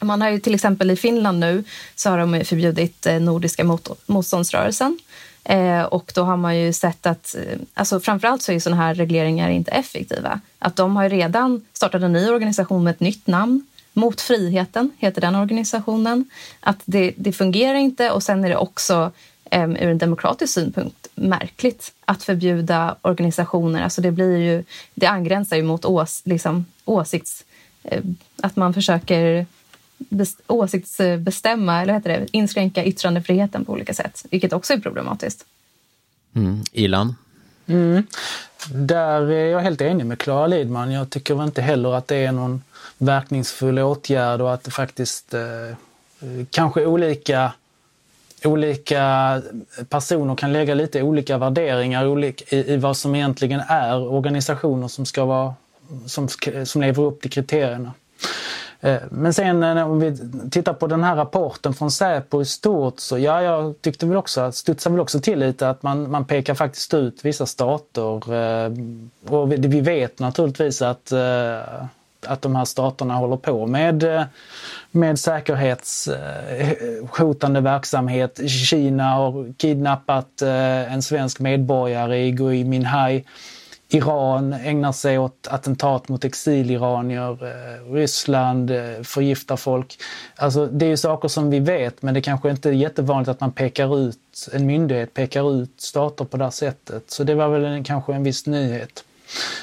[0.00, 1.64] Man har ju till exempel i Finland nu
[1.94, 3.64] så har de förbjudit eh, Nordiska
[4.06, 4.98] motståndsrörelsen.
[5.44, 8.94] Eh, och då har man ju sett att, eh, alltså framförallt så är sådana här
[8.94, 10.40] regleringar inte effektiva.
[10.58, 13.66] Att de har redan startat en ny organisation med ett nytt namn.
[13.92, 16.24] Mot friheten heter den organisationen.
[16.60, 19.12] Att det, det fungerar inte och sen är det också
[19.50, 23.82] um, ur en demokratisk synpunkt märkligt att förbjuda organisationer.
[23.82, 27.44] Alltså det, blir ju, det angränsar ju mot ås, liksom, åsikts...
[27.82, 28.02] Eh,
[28.42, 29.46] att man försöker
[30.46, 35.44] åsiktsbestämma, eller heter det, inskränka yttrandefriheten på olika sätt, vilket också är problematiskt.
[36.34, 36.62] Mm.
[36.72, 37.16] Ilan?
[37.70, 38.06] Mm.
[38.72, 40.92] Där är jag helt enig med Clara Lidman.
[40.92, 42.62] Jag tycker inte heller att det är någon
[42.98, 45.40] verkningsfull åtgärd och att det faktiskt eh,
[46.50, 47.52] kanske olika
[48.44, 49.42] olika
[49.88, 52.34] personer kan lägga lite olika värderingar i,
[52.72, 55.54] i vad som egentligen är organisationer som ska vara
[56.06, 56.28] som,
[56.64, 57.92] som lever upp till kriterierna.
[58.80, 60.16] Eh, men sen eh, om vi
[60.50, 64.52] tittar på den här rapporten från Säpo i stort så ja, jag tyckte väl också,
[64.52, 68.34] studsade väl också till lite att man, man pekar faktiskt ut vissa stater.
[68.34, 68.72] Eh,
[69.28, 71.12] och vi vet naturligtvis att,
[72.26, 74.26] att de här staterna håller på med,
[74.90, 78.50] med säkerhetshotande verksamhet.
[78.50, 83.24] Kina har kidnappat en svensk medborgare i Gui Minhai.
[83.92, 89.98] Iran ägnar sig åt attentat mot exiliranier, eh, Ryssland eh, förgiftar folk.
[90.36, 93.40] Alltså, det är ju saker som vi vet men det kanske inte är jättevanligt att
[93.40, 97.10] man pekar ut, en myndighet pekar ut stater på det här sättet.
[97.10, 99.04] Så det var väl en, kanske en viss nyhet.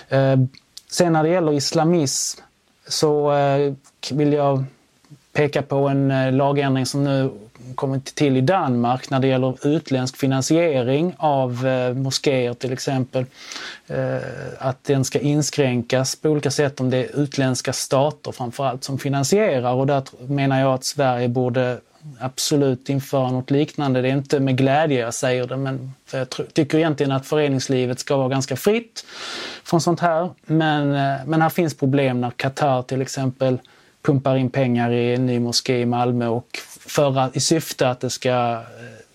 [0.09, 0.35] Eh,
[0.89, 2.41] sen när det gäller islamism
[2.87, 3.73] så eh,
[4.11, 4.63] vill jag
[5.33, 7.31] peka på en eh, lagändring som nu
[7.75, 13.25] kommit till i Danmark när det gäller utländsk finansiering av eh, moskéer till exempel.
[13.88, 14.17] Eh,
[14.60, 19.73] att den ska inskränkas på olika sätt om det är utländska stater framförallt som finansierar
[19.73, 21.77] och där menar jag att Sverige borde
[22.19, 24.01] absolut införa något liknande.
[24.01, 28.17] Det är inte med glädje jag säger det men jag tycker egentligen att föreningslivet ska
[28.17, 29.06] vara ganska fritt
[29.63, 30.30] från sånt här.
[30.45, 33.60] Men, eh, men här finns problem när Qatar till exempel
[34.01, 36.47] pumpar in pengar i en ny moské i Malmö och
[36.88, 38.62] för att i syfte att det ska eh,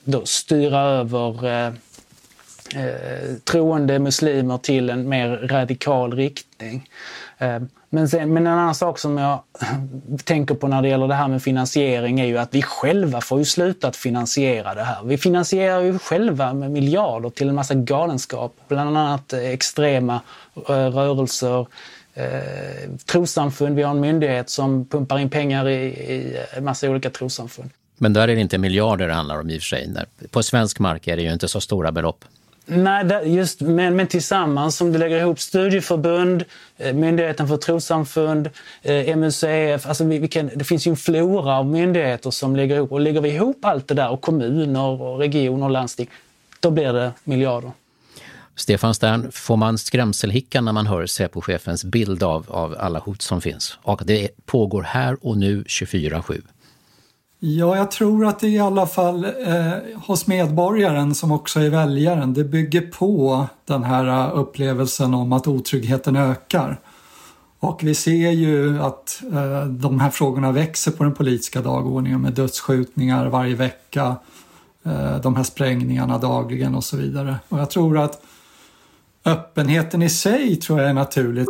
[0.04, 1.66] då styra över eh,
[2.76, 6.88] eh, troende muslimer till en mer radikal riktning.
[7.38, 9.42] Eh, men, sen, men en annan sak som jag
[10.24, 13.38] tänker på när det gäller det här med finansiering är ju att vi själva får
[13.38, 15.04] ju sluta att finansiera det här.
[15.04, 20.20] Vi finansierar ju själva med miljarder till en massa galenskap, bland annat eh, extrema
[20.68, 21.66] eh, rörelser,
[22.14, 23.76] eh, trossamfund.
[23.76, 27.70] Vi har en myndighet som pumpar in pengar i, i en massa olika trossamfund.
[27.98, 29.94] Men där är det inte miljarder det handlar om i och för sig.
[30.30, 32.24] På svensk mark är det ju inte så stora belopp.
[32.66, 36.44] Nej, just, men, men tillsammans om du lägger ihop studieförbund,
[36.78, 38.50] eh, Myndigheten för trossamfund,
[38.82, 39.86] eh, MUCF.
[39.86, 42.92] Alltså vi, vi kan, det finns ju en flora av myndigheter som lägger ihop.
[42.92, 46.10] Och lägger vi ihop allt det där och kommuner, och regioner och landsting,
[46.60, 47.70] då blir det miljarder.
[48.56, 53.40] Stefan Stern, får man skrämselhicka när man hör Säpochefens bild av, av alla hot som
[53.40, 53.78] finns?
[53.82, 56.42] Och det pågår här och nu 24-7.
[57.38, 59.72] Ja, jag tror att det i alla fall eh,
[60.06, 65.46] hos medborgaren som också är väljaren, det bygger på den här eh, upplevelsen om att
[65.46, 66.80] otryggheten ökar.
[67.58, 72.32] Och vi ser ju att eh, de här frågorna växer på den politiska dagordningen med
[72.32, 74.16] dödsskjutningar varje vecka,
[74.84, 77.36] eh, de här sprängningarna dagligen och så vidare.
[77.48, 78.22] Och jag tror att
[79.24, 81.48] öppenheten i sig tror jag är naturligt.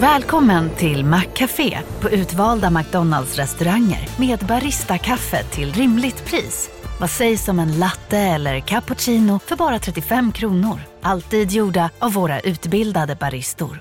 [0.00, 6.70] Välkommen till Maccafé på utvalda McDonalds restauranger med Baristakaffe till rimligt pris.
[7.00, 10.80] Vad sägs om en latte eller cappuccino för bara 35 kronor?
[11.02, 13.80] Alltid gjorda av våra utbildade baristor.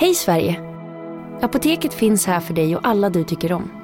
[0.00, 0.60] Hej Sverige!
[1.42, 3.83] Apoteket finns här för dig och alla du tycker om.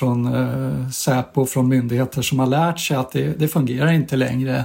[0.00, 4.64] Från eh, Säpo, från myndigheter som har lärt sig att det, det fungerar inte längre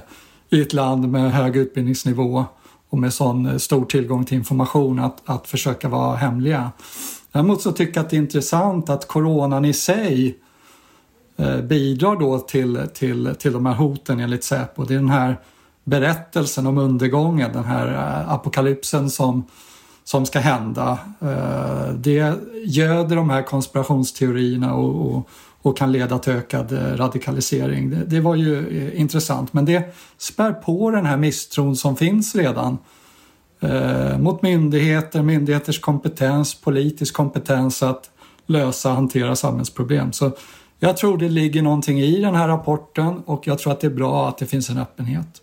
[0.49, 2.45] i ett land med hög utbildningsnivå
[2.89, 6.71] och med sån eh, stor tillgång till information att, att försöka vara hemliga.
[7.31, 10.37] Däremot så tycker jag att det är intressant att coronan i sig
[11.37, 14.83] eh, bidrar då till, till, till de här hoten enligt Säpo.
[14.83, 15.39] Det är den här
[15.83, 19.43] berättelsen om undergången, den här eh, apokalypsen som,
[20.05, 20.99] som ska hända.
[21.21, 22.33] Eh, det
[22.65, 25.29] göder de här konspirationsteorierna och, och,
[25.61, 27.89] och kan leda till ökad eh, radikalisering.
[27.89, 32.35] Det, det, var ju eh, intressant men det spär på den här misstron som finns
[32.35, 32.77] redan
[33.59, 38.09] eh, mot myndigheter, myndigheters kompetens, politisk kompetens att
[38.45, 40.11] lösa och hantera samhällsproblem.
[40.11, 40.31] Så
[40.79, 43.91] jag tror det ligger någonting i den här rapporten och jag tror att det är
[43.91, 45.41] bra att det finns en öppenhet.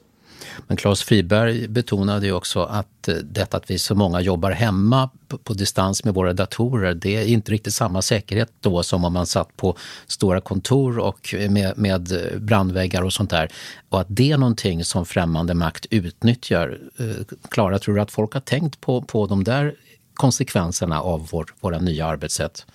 [0.67, 5.11] Men Claes Friberg betonade ju också att eh, detta att vi så många jobbar hemma
[5.29, 9.13] på, på, distans med våra datorer, det är inte riktigt samma säkerhet då som om
[9.13, 13.49] man satt på stora kontor och med, med eh, brandväggar och sånt där.
[13.89, 16.79] Och att det är någonting som främmande makt utnyttjar.
[16.99, 19.75] Eh, Klara, tror du att folk har tänkt på, på de där
[20.15, 22.67] konsekvenserna av vår, våra nya arbetssätt?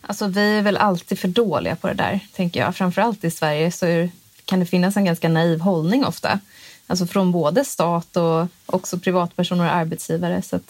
[0.00, 2.76] Alltså vi är väl alltid för dåliga på det där, tänker jag.
[2.76, 4.10] Framförallt i Sverige så är,
[4.52, 6.40] kan det finnas en ganska naiv hållning ofta.
[6.86, 10.42] Alltså från både stat och också privatpersoner och arbetsgivare.
[10.42, 10.60] Så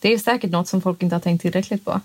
[0.00, 2.00] det är säkert något som folk inte har tänkt tillräckligt på.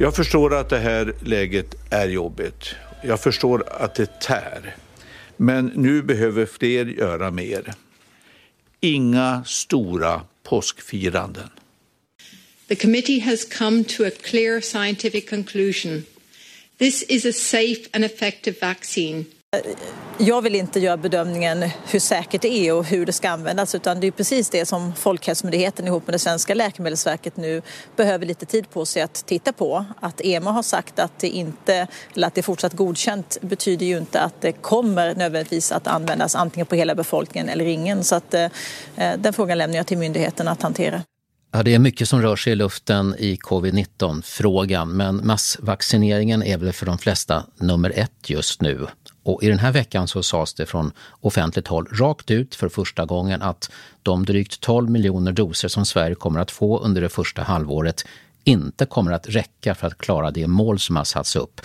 [0.00, 2.74] Jag förstår att det här läget är jobbigt.
[3.02, 4.76] Jag förstår att det tär.
[5.36, 7.74] Men nu behöver fler göra mer.
[8.80, 11.50] Inga stora påskfiranden.
[12.68, 16.04] The committee has come to a clear scientific conclusion.
[16.78, 19.24] This is a safe and effective vaccine.
[20.18, 24.00] Jag vill inte göra bedömningen hur säkert det är och hur det ska användas utan
[24.00, 27.62] det är precis det som Folkhälsomyndigheten ihop med det svenska läkemedelsverket nu
[27.96, 29.84] behöver lite tid på sig att titta på.
[30.00, 33.98] Att EMA har sagt att det inte, eller att det är fortsatt godkänt betyder ju
[33.98, 38.04] inte att det kommer nödvändigtvis att användas antingen på hela befolkningen eller ingen.
[38.04, 38.48] Så att eh,
[39.18, 41.02] den frågan lämnar jag till myndigheten att hantera.
[41.52, 46.72] Ja, det är mycket som rör sig i luften i covid-19-frågan men massvaccineringen är väl
[46.72, 48.86] för de flesta nummer ett just nu.
[49.26, 53.04] Och I den här veckan så sades det från offentligt håll rakt ut för första
[53.04, 53.70] gången att
[54.02, 58.04] de drygt 12 miljoner doser som Sverige kommer att få under det första halvåret
[58.44, 61.60] inte kommer att räcka för att klara det mål som har satts upp.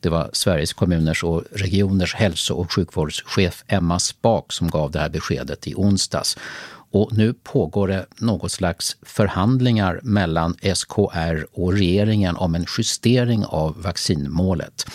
[0.00, 5.08] Det var Sveriges kommuners och regioners hälso och sjukvårdschef Emma Spak som gav det här
[5.08, 6.38] beskedet i onsdags.
[6.90, 13.82] Och nu pågår det något slags förhandlingar mellan SKR och regeringen om en justering av
[13.82, 14.86] vaccinmålet.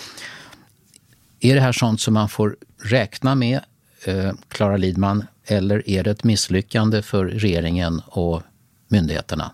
[1.43, 3.59] Är det här sånt som man får räkna med,
[4.47, 8.41] Klara eh, Lidman, eller är det ett misslyckande för regeringen och
[8.87, 9.51] myndigheterna?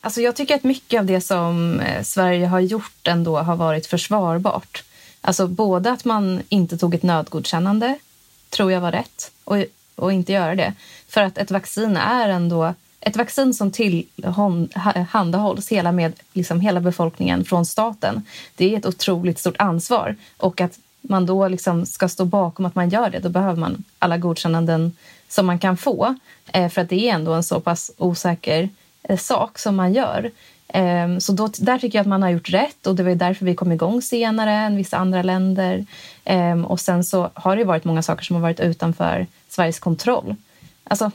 [0.00, 3.86] Alltså jag tycker att mycket av det som eh, Sverige har gjort ändå har varit
[3.86, 4.84] försvarbart.
[5.20, 7.98] Alltså både att man inte tog ett nödgodkännande,
[8.50, 9.56] tror jag var rätt, och,
[9.94, 10.74] och inte göra det.
[11.08, 17.44] För att ett vaccin är ändå ett vaccin som tillhandahålls hela, med, liksom hela befolkningen
[17.44, 18.22] från staten.
[18.56, 20.16] Det är ett otroligt stort ansvar.
[20.36, 23.84] Och att man då liksom ska stå bakom att man gör det, då behöver man
[23.98, 24.96] alla godkännanden
[25.28, 26.14] som man kan få.
[26.52, 28.68] Eh, för att det är ändå en så pass osäker
[29.02, 30.30] eh, sak som man gör.
[30.68, 33.46] Ehm, så då, där tycker jag att man har gjort rätt och det var därför
[33.46, 35.86] vi kom igång senare än vissa andra länder.
[36.24, 40.34] Ehm, och sen så har det varit många saker som har varit utanför Sveriges kontroll.
[40.84, 41.10] Alltså,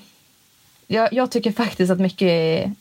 [0.87, 2.73] jag, jag tycker faktiskt att mycket är,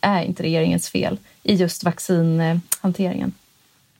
[0.00, 3.32] är inte regeringens fel i just vaccinhanteringen.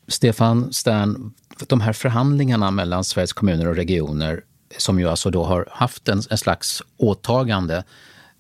[0.09, 1.33] Stefan Stern,
[1.69, 4.45] de här förhandlingarna mellan Sveriges kommuner och regioner
[4.79, 7.85] som ju alltså då har haft en, en slags åtagande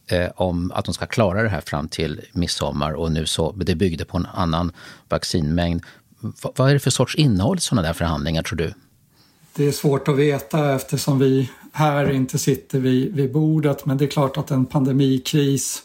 [0.07, 3.75] eh, om att de ska klara det här fram till midsommar och nu så, det
[3.75, 4.73] byggde på en annan
[5.09, 5.83] vaccinmängd.
[6.21, 8.75] V vad är det för sorts innehåll i sådana där förhandlingar tror du?
[9.55, 14.05] Det är svårt att veta eftersom vi här inte sitter vid, vid bordet men det
[14.05, 15.83] är klart att en pandemikris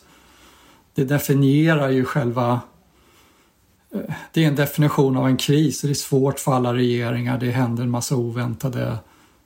[0.95, 2.59] det definierar ju själva
[4.31, 5.81] det är en definition av en kris.
[5.81, 7.39] Det är svårt för alla regeringar.
[7.39, 8.97] Det händer en massa oväntade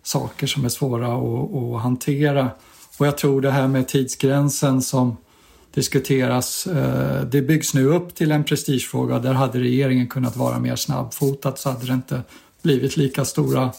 [0.03, 2.49] saker som är svåra att, att hantera.
[2.97, 5.17] Och jag tror det här med tidsgränsen som
[5.73, 9.19] diskuteras, eh, det byggs nu upp till en prestigefråga.
[9.19, 12.21] Där hade regeringen kunnat vara mer snabbfotad så hade det inte
[12.61, 13.71] blivit lika stora,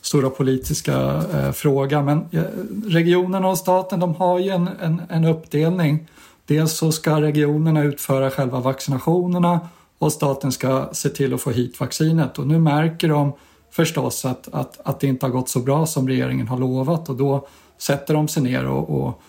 [0.00, 1.52] stora politiska frågor.
[1.52, 2.02] fråga.
[2.02, 2.42] Men eh,
[2.86, 6.08] regionerna och staten de har ju en, en, en uppdelning.
[6.46, 9.60] Dels så ska regionerna utföra själva vaccinationerna
[10.04, 12.38] och staten ska se till att få hit vaccinet.
[12.38, 13.32] Och nu märker de
[13.70, 17.16] förstås att, att, att det inte har gått så bra som regeringen har lovat och
[17.16, 17.46] då
[17.78, 19.22] sätter de sig ner och, och,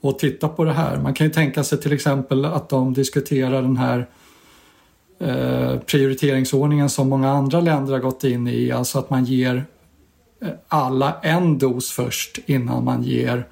[0.00, 0.98] och tittar på det här.
[1.00, 4.08] Man kan ju tänka sig till exempel att de diskuterar den här
[5.18, 9.64] eh, prioriteringsordningen som många andra länder har gått in i, alltså att man ger
[10.40, 13.48] eh, alla en dos först innan man ger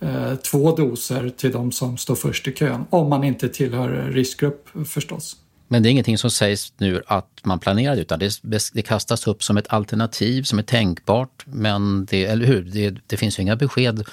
[0.00, 2.84] eh, två doser till de som står först i kön.
[2.90, 5.36] Om man inte tillhör riskgrupp förstås.
[5.68, 8.40] Men det är ingenting som sägs nu att man planerar utan det,
[8.72, 11.44] det kastas upp som ett alternativ som är tänkbart.
[11.46, 12.62] Men det, eller hur?
[12.62, 14.04] Det, det finns ju inga besked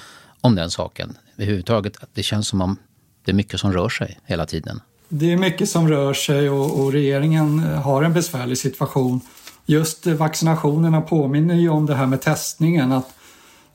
[0.42, 1.98] om den saken överhuvudtaget.
[2.14, 2.78] Det känns som om
[3.26, 4.82] det är mycket som rör sig hela tiden.
[5.10, 9.22] Det är mycket som rör sig och, och regeringen eh, har en besvärlig situation.
[9.66, 12.92] Just eh, vaccinationerna påminner ju om det här med testningen.
[12.92, 13.14] Att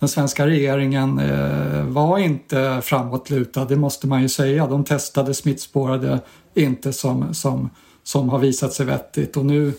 [0.04, 4.66] den svenska regeringen eh, var inte framåtlutad, det måste man ju säga.
[4.66, 6.20] De testade, smittspårade
[6.54, 7.70] inte som, som,
[8.02, 9.36] som har visat sig vettigt.
[9.36, 9.72] Och nu,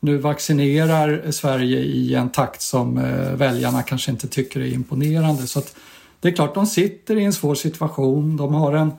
[0.00, 5.46] nu vaccinerar Sverige i en takt som eh, väljarna kanske inte tycker är imponerande.
[5.46, 5.62] Så
[6.20, 8.36] det är klart, de sitter i en svår situation.
[8.36, 8.92] De har en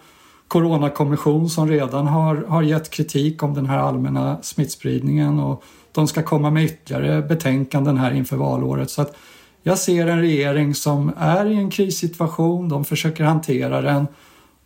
[0.47, 6.23] coronakommission som redan har, har gett kritik om den här allmänna smittspridningen och de ska
[6.23, 8.89] komma med ytterligare betänkanden här inför valåret.
[8.89, 9.15] Så att
[9.63, 14.07] jag ser en regering som är i en krissituation, de försöker hantera den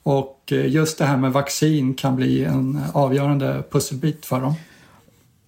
[0.04, 4.54] och eh, just det här med vaccin kan bli en avgörande pusselbit för dem.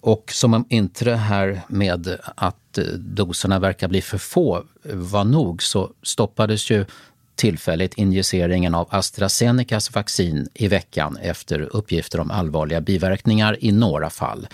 [0.00, 5.24] Och som om inte det här med att eh, doserna verkar bli för få var
[5.24, 6.84] nog så stoppades ju
[7.34, 14.46] tillfälligt injiceringen av AstraZenecas vaccin i veckan efter uppgifter om allvarliga biverkningar i några fall.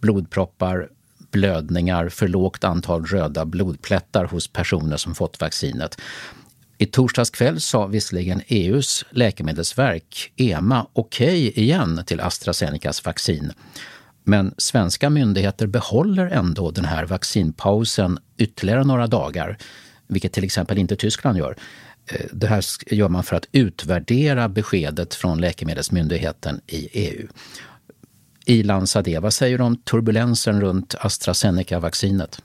[0.00, 0.88] Blodproppar,
[1.32, 6.00] blödningar, för lågt antal röda blodplättar hos personer som fått vaccinet.
[6.78, 13.52] I torsdags kväll sa visserligen EUs läkemedelsverk, EMA, okej okay igen till AstraZenecas vaccin.
[14.24, 19.58] Men svenska myndigheter behåller ändå den här vaccinpausen ytterligare några dagar,
[20.06, 21.56] vilket till exempel inte Tyskland gör.
[22.06, 22.64] Eh, det här
[22.94, 27.28] gör man för att utvärdera beskedet från Läkemedelsmyndigheten i EU.
[28.44, 32.42] Ilan Sadeh, vad säger du om turbulensen runt AstraZeneca-vaccinet?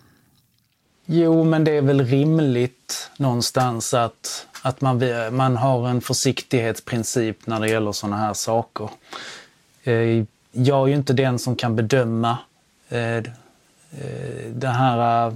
[1.06, 7.60] Jo, men det är väl rimligt någonstans att, att man, man har en försiktighetsprincip när
[7.60, 8.90] det gäller sådana här saker.
[9.84, 12.38] Eh, jag är ju inte den som kan bedöma
[12.90, 13.24] eh, eh,
[14.50, 15.36] det här,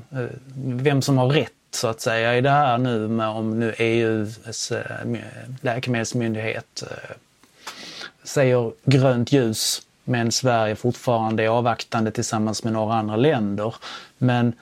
[0.65, 4.71] vem som har rätt så att säga i det här nu med om nu EUs
[5.61, 6.83] läkemedelsmyndighet
[8.23, 13.75] säger grönt ljus men Sverige fortfarande är avvaktande tillsammans med några andra länder.
[14.17, 14.53] Men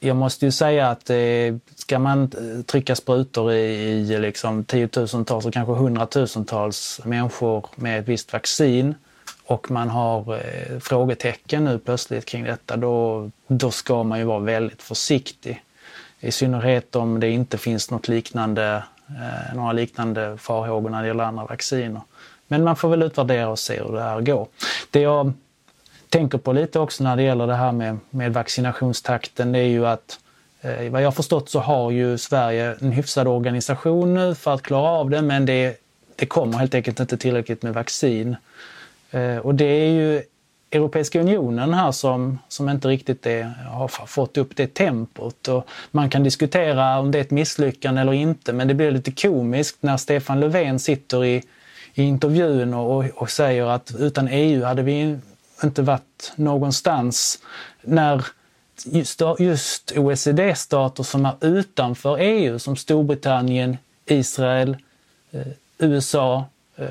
[0.00, 5.46] jag måste ju säga att eh, ska man eh, trycka sprutor i, i liksom tiotusentals
[5.46, 8.94] och kanske hundratusentals människor med ett visst vaccin
[9.48, 14.38] och man har eh, frågetecken nu plötsligt kring detta, då, då ska man ju vara
[14.38, 15.62] väldigt försiktig.
[16.20, 21.24] I synnerhet om det inte finns något liknande, eh, några liknande farhågor när det gäller
[21.24, 22.00] andra vacciner.
[22.48, 24.48] Men man får väl utvärdera och se hur det här går.
[24.90, 25.32] Det jag
[26.08, 29.86] tänker på lite också när det gäller det här med, med vaccinationstakten, det är ju
[29.86, 30.20] att
[30.60, 34.90] eh, vad jag förstått så har ju Sverige en hyfsad organisation nu för att klara
[34.90, 35.76] av det, men det,
[36.16, 38.36] det kommer helt enkelt inte tillräckligt med vaccin.
[39.10, 40.22] Eh, och det är ju
[40.70, 45.48] Europeiska unionen här som, som inte riktigt är, har fått upp det tempot.
[45.48, 49.12] Och man kan diskutera om det är ett misslyckande eller inte, men det blir lite
[49.12, 51.42] komiskt när Stefan Löfven sitter i
[51.94, 55.18] i intervjun och, och säger att utan EU hade vi
[55.62, 57.38] inte varit någonstans.
[57.82, 58.26] När
[58.84, 63.76] just, just OECD-stater som är utanför EU, som Storbritannien,
[64.06, 64.76] Israel,
[65.30, 65.46] eh,
[65.78, 66.44] USA,
[66.76, 66.86] eh,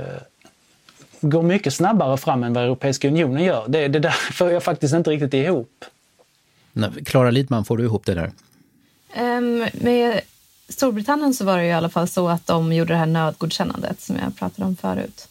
[1.21, 3.65] går mycket snabbare fram än vad Europeiska unionen gör.
[3.67, 5.85] Det, det där får jag faktiskt inte riktigt ihop.
[7.05, 8.31] Klara Lidman, får du ihop det där?
[9.37, 10.21] Um, med
[10.69, 14.15] Storbritannien så var det i alla fall så att de gjorde det här nödgodkännandet som
[14.15, 15.27] jag pratade om förut.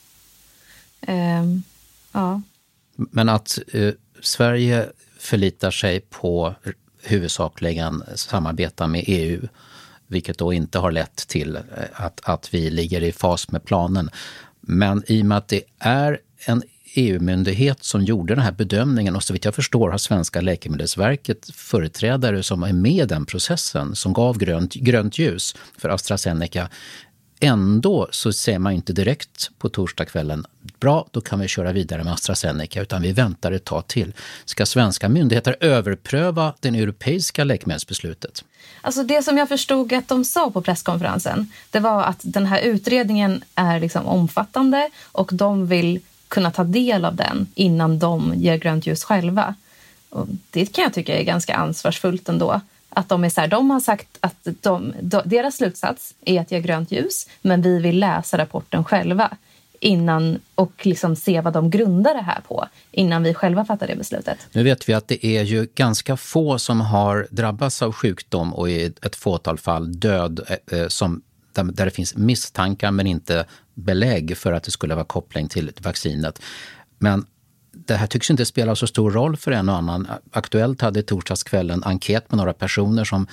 [1.08, 1.62] Um,
[2.12, 2.42] ja.
[2.96, 6.54] Men att eh, Sverige förlitar sig på
[7.02, 9.48] huvudsakligen samarbeta med EU,
[10.06, 11.62] vilket då inte har lett till eh,
[11.92, 14.10] att, att vi ligger i fas med planen.
[14.60, 16.62] Men i och med att det är en
[16.96, 22.42] EU-myndighet som gjorde den här bedömningen och så vitt jag förstår har svenska Läkemedelsverket företrädare
[22.42, 26.68] som är med i den processen som gav grönt, grönt ljus för AstraZeneca.
[27.40, 30.46] Ändå så säger man inte direkt på torsdagskvällen
[30.80, 34.12] bra, då kan vi köra vidare med AstraZeneca, utan vi väntar ett tag till.
[34.44, 38.44] Ska svenska myndigheter överpröva det europeiska läkemedelsbeslutet?
[38.80, 42.60] Alltså det som jag förstod att de sa på presskonferensen, det var att den här
[42.60, 48.56] utredningen är liksom omfattande och de vill kunna ta del av den innan de ger
[48.56, 49.54] grönt ljus själva.
[50.10, 52.60] Och det kan jag tycka är ganska ansvarsfullt ändå.
[52.88, 56.60] Att de, är så här, de har sagt att de, deras slutsats är att ge
[56.60, 59.36] grönt ljus men vi vill läsa rapporten själva
[59.80, 63.96] innan och liksom se vad de grundar det här på innan vi själva fattar det
[63.96, 64.38] beslutet.
[64.52, 68.70] Nu vet vi att det är ju ganska få som har drabbats av sjukdom och
[68.70, 71.22] i ett fåtal fall död eh, eh som,
[71.56, 75.72] där, där det finns misstankar men inte belägg för att det skulle vara koppling till
[75.78, 76.42] vaccinet.
[76.98, 77.26] Men
[77.72, 80.08] det här tycks inte spela så stor roll för en och annan.
[80.32, 83.26] Aktuellt hade torsdagskvällen enkät med några personer som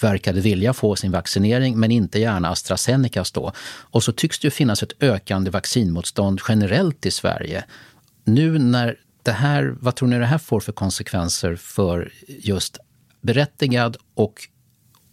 [0.00, 3.52] verkade vilja få sin vaccinering men inte gärna AstraZenecas då.
[3.66, 7.64] Och så tycks det ju finnas ett ökande vaccinmotstånd generellt i Sverige.
[8.24, 12.78] Nu när det här, vad tror ni det här får för konsekvenser för just
[13.20, 14.48] berättigad och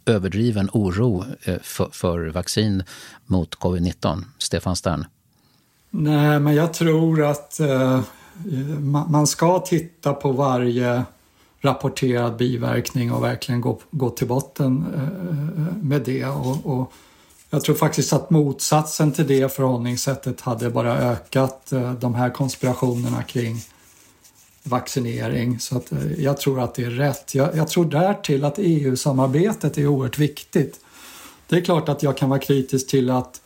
[0.05, 2.83] överdriven oro eh, för, för vaccin
[3.25, 4.23] mot covid-19?
[4.37, 5.05] Stefan Stern?
[5.89, 8.01] Nej, men jag tror att eh,
[9.07, 11.03] man ska titta på varje
[11.63, 16.25] rapporterad biverkning och verkligen gå, gå till botten eh, eh, med det.
[16.25, 16.93] Och, och,
[17.49, 23.23] jag tror faktiskt att motsatsen till det förhållningssättet hade bara ökat eh, de här konspirationerna
[23.23, 23.61] kring
[24.63, 25.59] vaccinering.
[25.59, 27.35] Så att, eh, jag tror att det är rätt.
[27.35, 30.79] Jag, jag tror därtill att EU-samarbetet är oerhört viktigt.
[31.47, 33.41] Det är klart att jag kan vara kritisk till att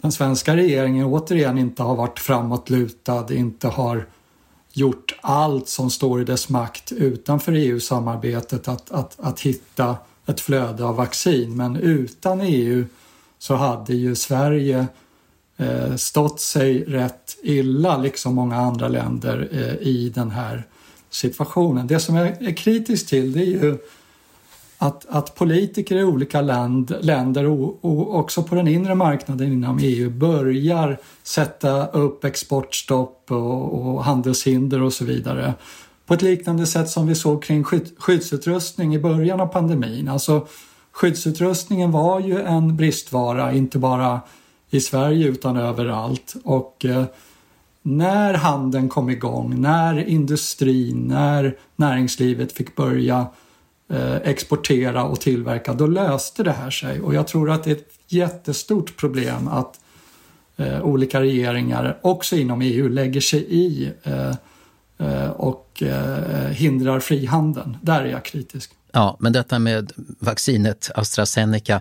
[0.00, 4.06] den svenska regeringen återigen inte har varit framåtlutad, inte har
[4.72, 9.96] gjort allt som står i dess makt utanför EU-samarbetet att, att, att hitta
[10.26, 11.56] ett flöde av vaccin.
[11.56, 12.84] Men utan EU
[13.38, 14.86] så hade ju Sverige
[15.60, 20.64] eh, stått sig rätt illa, liksom många andra länder, eh, i den här
[21.10, 21.86] situationen.
[21.86, 23.78] Det som jag är kritisk till det är ju
[24.78, 29.78] att, att politiker i olika land, länder och, och, också på den inre marknaden inom
[29.82, 35.54] EU börjar sätta upp exportstopp och, och handelshinder och så vidare
[36.10, 37.64] på ett liknande sätt som vi såg kring
[37.98, 40.08] skyddsutrustning i början av pandemin.
[40.08, 40.46] Alltså
[40.92, 44.20] skyddsutrustningen var ju en bristvara, inte bara
[44.70, 46.34] i Sverige utan överallt.
[46.44, 47.04] Och eh,
[47.82, 53.26] när handeln kom igång, när industrin, när näringslivet fick börja
[53.90, 57.00] Eh, exportera och tillverka, då löste det här sig.
[57.00, 59.80] Och jag tror att det är ett jättestort problem att
[60.56, 64.34] eh, olika regeringar, också inom EU, lägger sig i eh,
[64.98, 67.76] eh, och eh, hindrar frihandeln.
[67.82, 68.70] Där är jag kritisk.
[68.92, 71.80] Ja, men detta med vaccinet AstraZeneca,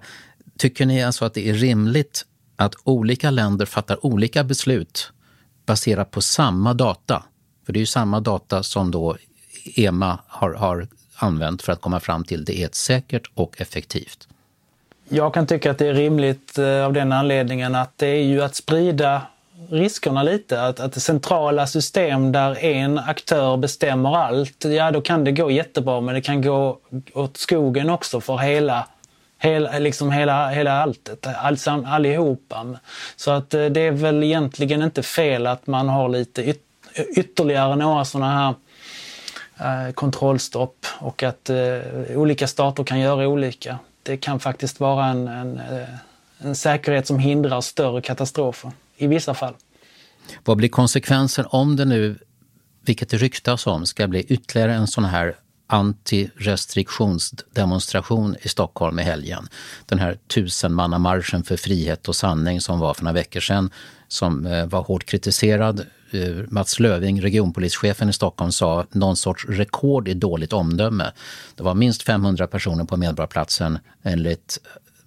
[0.58, 2.26] tycker ni alltså att det är rimligt
[2.60, 5.12] att olika länder fattar olika beslut
[5.66, 7.24] baserat på samma data?
[7.66, 9.18] För det är ju samma data som då
[9.76, 14.28] EMA har, har använt för att komma fram till det är ett säkert och effektivt?
[15.10, 18.42] Jag kan tycka att det är rimligt eh, av den anledningen att det är ju
[18.42, 19.22] att sprida
[19.70, 20.62] riskerna lite.
[20.62, 26.02] Att, att centrala system där en aktör bestämmer allt, ja då kan det gå jättebra
[26.02, 26.80] men det kan gå
[27.14, 28.88] åt skogen också för hela
[29.42, 32.80] Hela, liksom hela, hela alltet, allsam, allihopa.
[33.16, 36.62] Så att eh, det är väl egentligen inte fel att man har lite yt,
[37.16, 38.54] ytterligare några sådana här
[39.62, 41.58] Eh, kontrollstopp och att eh,
[42.16, 43.80] olika stater kan göra olika.
[44.04, 45.90] Det kan faktiskt vara en, en, eh,
[46.40, 49.54] en säkerhet som hindrar större katastrofer i vissa fall.
[50.46, 52.20] Vad blir konsekvensen om det nu,
[52.82, 55.36] vilket det ryktas om, ska bli ytterligare en sån här
[55.70, 59.48] antirestriktionsdemonstration i Stockholm i helgen.
[59.86, 63.72] Den här tusenmannamarschen för frihet och sanning som var för några veckor sedan
[64.08, 70.08] som eh, var hårt kritiserad eh, Mats Löving, regionpolischefen i Stockholm, sa någon sorts rekord
[70.08, 71.12] i dåligt omdöme.
[71.56, 73.80] Det var minst 500 personer på Medborgarplatsen.
[74.04, 74.60] Enligt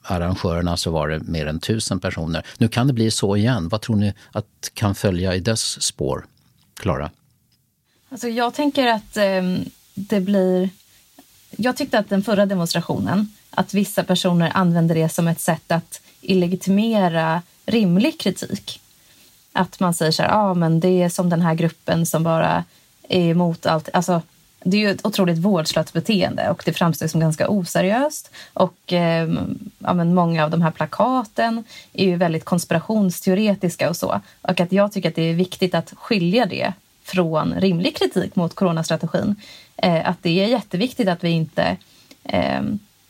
[0.02, 2.46] arrangörerna så var det mer än 1000 personer.
[2.58, 3.68] Nu kan det bli så igen.
[3.68, 6.26] Vad tror ni att kan följa i dess spår?
[6.80, 7.10] Klara?
[8.08, 9.42] Alltså jag tänker att eh,
[9.95, 10.70] det blir...
[11.57, 16.01] Jag tyckte att den förra demonstrationen, att vissa personer använder det som ett sätt att
[16.20, 18.80] illegitimera rimlig kritik.
[19.53, 22.22] Att man säger så här, ja ah, men det är som den här gruppen som
[22.22, 22.64] bara
[23.09, 23.88] är emot allt.
[23.93, 24.22] Alltså,
[24.64, 28.30] det är ju ett otroligt vårdslöst beteende och det framstår som ganska oseriöst.
[28.53, 29.28] Och eh,
[29.78, 34.20] ja, men många av de här plakaten är ju väldigt konspirationsteoretiska och så.
[34.43, 36.72] Och att jag tycker att det är viktigt att skilja det
[37.03, 39.36] från rimlig kritik mot coronastrategin.
[39.82, 41.76] Eh, att det är jätteviktigt att vi inte
[42.24, 42.62] eh,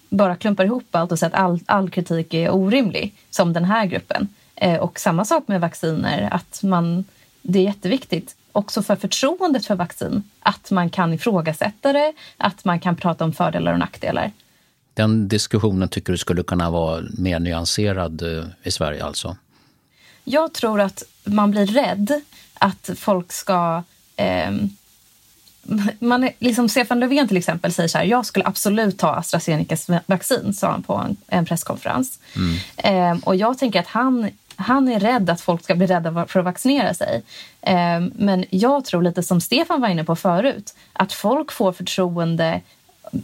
[0.09, 3.87] bara klumpar ihop allt och säger att all, all kritik är orimlig, som den här
[3.87, 4.29] gruppen.
[4.55, 7.05] Eh, och samma sak med vacciner, att man,
[7.43, 12.81] det är jätteviktigt också för förtroendet för vaccin, att man kan ifrågasätta det, att man
[12.81, 14.33] kan prata om fördelar och nackdelar.
[14.95, 19.37] Den diskussionen tycker du skulle kunna vara mer nyanserad eh, i Sverige alltså?
[20.25, 22.21] Jag tror att man blir rädd
[22.55, 23.83] att folk ska
[24.17, 24.51] eh,
[25.99, 29.89] man är, liksom Stefan Löfven till exempel säger så här, jag skulle absolut ta AstraZenecas
[30.07, 32.19] vaccin, sa han på en, en presskonferens.
[32.37, 33.13] Mm.
[33.17, 36.41] Eh, och jag tänker att han, han är rädd att folk ska bli rädda för
[36.41, 37.23] att vaccinera sig.
[37.61, 42.61] Eh, men jag tror lite som Stefan var inne på förut, att folk får förtroende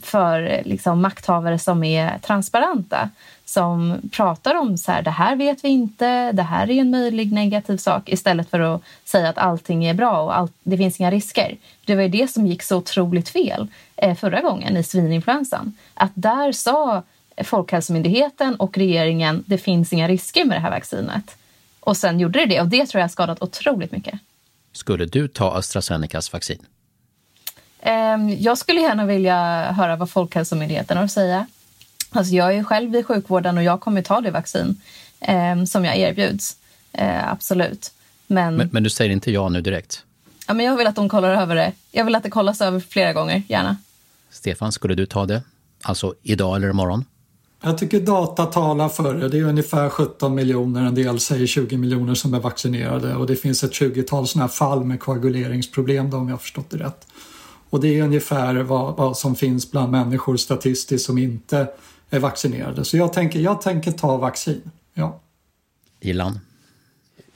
[0.03, 3.11] för liksom, makthavare som är transparenta
[3.49, 7.32] som pratar om så här, det här vet vi inte, det här är en möjlig
[7.32, 11.11] negativ sak istället för att säga att allting är bra och allt, det finns inga
[11.11, 11.57] risker.
[11.84, 15.76] Det var ju det som gick så otroligt fel eh, förra gången i svininfluensan.
[15.94, 17.03] Att där sa
[17.44, 21.36] Folkhälsomyndigheten och regeringen det finns inga risker med det här vaccinet.
[21.80, 24.20] Och sen gjorde det det och det tror jag har skadat otroligt mycket.
[24.72, 26.59] Skulle du ta AstraZenecas vaccin?
[27.80, 31.46] Ehm, jag skulle gärna vilja höra vad Folkhälsomyndigheten har att säga.
[32.11, 34.81] Alltså jag är själv i sjukvården och jag kommer ta det vaccin
[35.21, 36.57] eh, som jag erbjuds.
[36.93, 37.93] Eh, absolut.
[38.27, 40.05] Men, men, men, du säger inte ja nu direkt?
[40.47, 41.73] Ja, men jag vill att de kollar över det.
[41.93, 43.77] Jag vill att det kollas över flera gånger, gärna.
[44.31, 45.43] Stefan, skulle du ta det?
[45.83, 47.05] Alltså idag eller imorgon?
[47.61, 49.29] Jag tycker data talar för det.
[49.29, 53.37] Det är ungefär 17 miljoner, en del säger 20 miljoner som är vaccinerade och det
[53.37, 57.07] finns ett 20-tal sådana här fall med koaguleringsproblem då, om jag har förstått det rätt.
[57.71, 61.67] Och det är ungefär vad, vad som finns bland människor statistiskt som inte
[62.11, 62.85] är vaccinerade.
[62.85, 64.71] Så jag tänker, jag tänker ta vaccin.
[64.95, 65.21] Ja.
[66.01, 66.41] Ilan?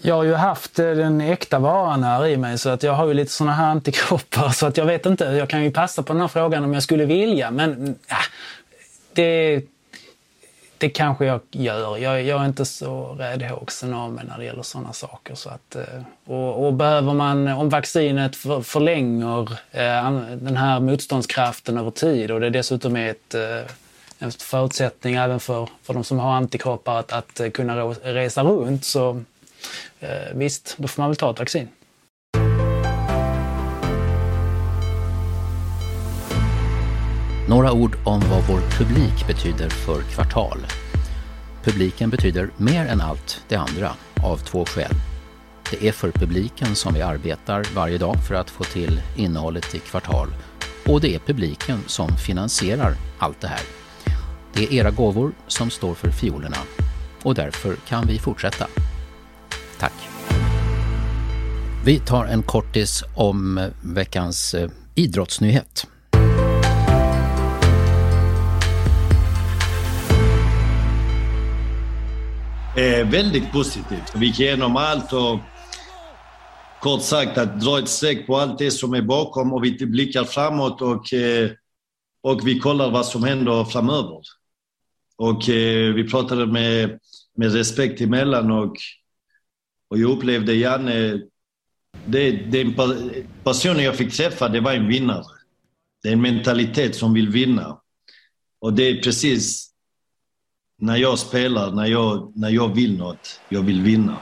[0.04, 3.06] Jag har ju haft eh, den äkta varan här i mig så att jag har
[3.06, 6.12] ju lite såna här antikroppar så att jag vet inte, jag kan ju passa på
[6.12, 8.16] den här frågan om jag skulle vilja men äh,
[9.12, 9.62] det,
[10.78, 11.98] det kanske jag gör.
[11.98, 15.34] Jag, jag är inte så räddhågsen av mig när det gäller sådana saker.
[15.34, 21.78] Så att, eh, och, och behöver man, om vaccinet för, förlänger eh, den här motståndskraften
[21.78, 23.34] över tid och det dessutom är ett
[24.30, 28.84] förutsättning även för, för de som har antikroppar att, att eh, kunna resa runt.
[28.84, 29.22] Så
[30.00, 31.68] eh, visst, då får man väl ta ett vaccin.
[37.48, 40.58] Några ord om vad vår publik betyder för Kvartal.
[41.64, 43.92] Publiken betyder mer än allt det andra,
[44.22, 44.92] av två skäl.
[45.70, 49.78] Det är för publiken som vi arbetar varje dag för att få till innehållet i
[49.78, 50.28] Kvartal
[50.88, 53.81] och det är publiken som finansierar allt det här.
[54.54, 56.56] Det är era gåvor som står för fiolerna
[57.22, 58.66] och därför kan vi fortsätta.
[59.78, 59.92] Tack!
[61.84, 65.86] Vi tar en kortis om veckans eh, idrottsnyhet.
[72.76, 74.12] Eh, väldigt positivt.
[74.14, 75.38] Vi gick igenom allt och
[76.80, 80.24] kort sagt att dra ett streck på allt det som är bakom och vi blickar
[80.24, 81.50] framåt och, eh,
[82.22, 84.20] och vi kollar vad som händer framöver.
[85.22, 86.98] Och eh, vi pratade med,
[87.36, 88.76] med respekt emellan och,
[89.90, 91.20] och jag upplevde Janne,
[92.06, 92.74] det, den
[93.44, 95.24] personen jag fick träffa, det var en vinnare.
[96.02, 97.78] Det är en mentalitet som vill vinna.
[98.60, 99.70] Och det är precis
[100.78, 104.16] när jag spelar, när jag, när jag vill något, jag vill vinna.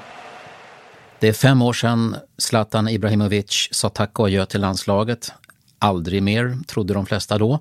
[1.21, 5.33] Det är fem år sedan Zlatan Ibrahimovic sa tack och adjö till landslaget.
[5.79, 7.61] Aldrig mer, trodde de flesta då.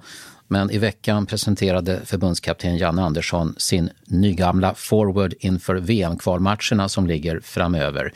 [0.51, 8.13] Men i veckan presenterade förbundskapten Janne Andersson sin nygamla forward inför VM-kvalmatcherna som ligger framöver.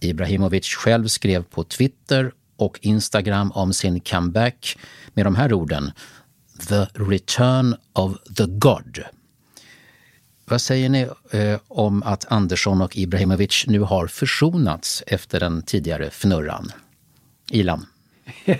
[0.00, 4.78] Ibrahimovic själv skrev på Twitter och Instagram om sin comeback
[5.14, 5.90] med de här orden.
[6.68, 9.04] The return of the God.
[10.44, 16.06] Vad säger ni eh, om att Andersson och Ibrahimovic nu har försonats efter den tidigare
[16.10, 16.72] fnurran?
[17.50, 17.86] Ilan?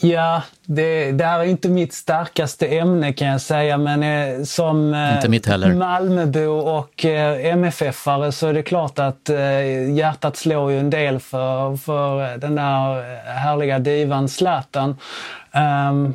[0.00, 4.94] Ja, det, det här är inte mitt starkaste ämne kan jag säga, men eh, som
[4.94, 10.90] eh, Malmöbo och eh, MFF-are så är det klart att eh, hjärtat slår ju en
[10.90, 14.96] del för, för den där härliga divan Zlatan.
[15.90, 16.14] Um,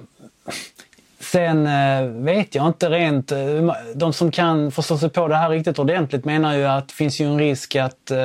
[1.34, 5.50] Sen eh, vet jag inte rent, eh, de som kan förstå sig på det här
[5.50, 8.18] riktigt ordentligt menar ju att det finns ju en risk att eh,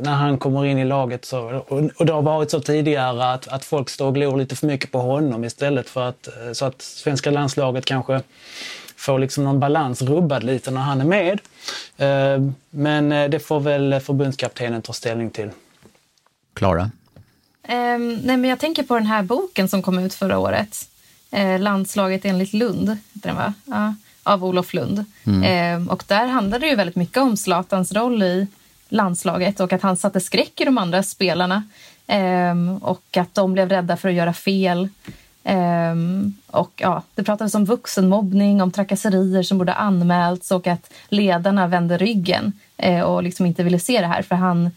[0.00, 1.64] när han kommer in i laget så,
[1.96, 4.92] och det har varit så tidigare att, att folk står och glor lite för mycket
[4.92, 8.20] på honom istället för att, så att svenska landslaget kanske
[8.96, 11.40] får liksom någon balans rubbad lite när han är med.
[11.96, 15.50] Eh, men det får väl förbundskaptenen ta ställning till.
[16.54, 16.82] Klara?
[17.68, 20.88] Um, nej, men jag tänker på den här boken som kom ut förra året.
[21.34, 23.54] Eh, Landslaget enligt Lund, heter den va?
[23.64, 25.04] Ja, av Olof Lund.
[25.26, 25.42] Mm.
[25.82, 28.46] Eh, och där handlade det ju väldigt mycket om Zlatans roll i
[28.88, 31.62] landslaget och att han satte skräck i de andra spelarna.
[32.06, 34.88] Eh, och att de blev rädda för att göra fel.
[35.46, 41.66] Um, och ja, Det pratades om vuxenmobbning, om trakasserier som borde anmälts och att ledarna
[41.66, 42.52] vände ryggen
[42.86, 44.22] uh, och liksom inte ville se det här.
[44.22, 44.70] För han, uh,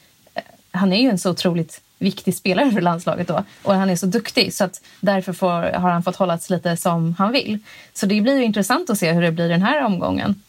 [0.72, 4.06] han är ju en så otroligt viktig spelare för landslaget då och han är så
[4.06, 7.60] duktig så att därför får, har han fått hållas lite som han vill.
[7.94, 10.42] Så det blir ju intressant att se hur det blir den här omgången.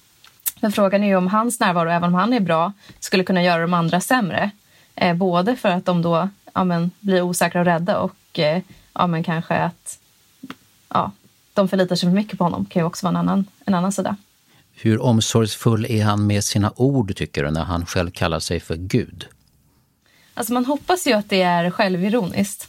[0.60, 3.62] Men frågan är ju om hans närvaro, även om han är bra, skulle kunna göra
[3.62, 4.50] de andra sämre.
[4.94, 9.06] Eh, både för att de då ja, men, blir osäkra och rädda och eh, ja,
[9.06, 9.98] men kanske att
[10.88, 11.12] ja,
[11.54, 13.92] de förlitar sig för mycket på honom kan ju också vara en annan, en annan
[13.92, 14.16] sida.
[14.74, 18.76] Hur omsorgsfull är han med sina ord, tycker du, när han själv kallar sig för
[18.76, 19.26] Gud?
[20.38, 22.68] Alltså man hoppas ju att det är självironiskt.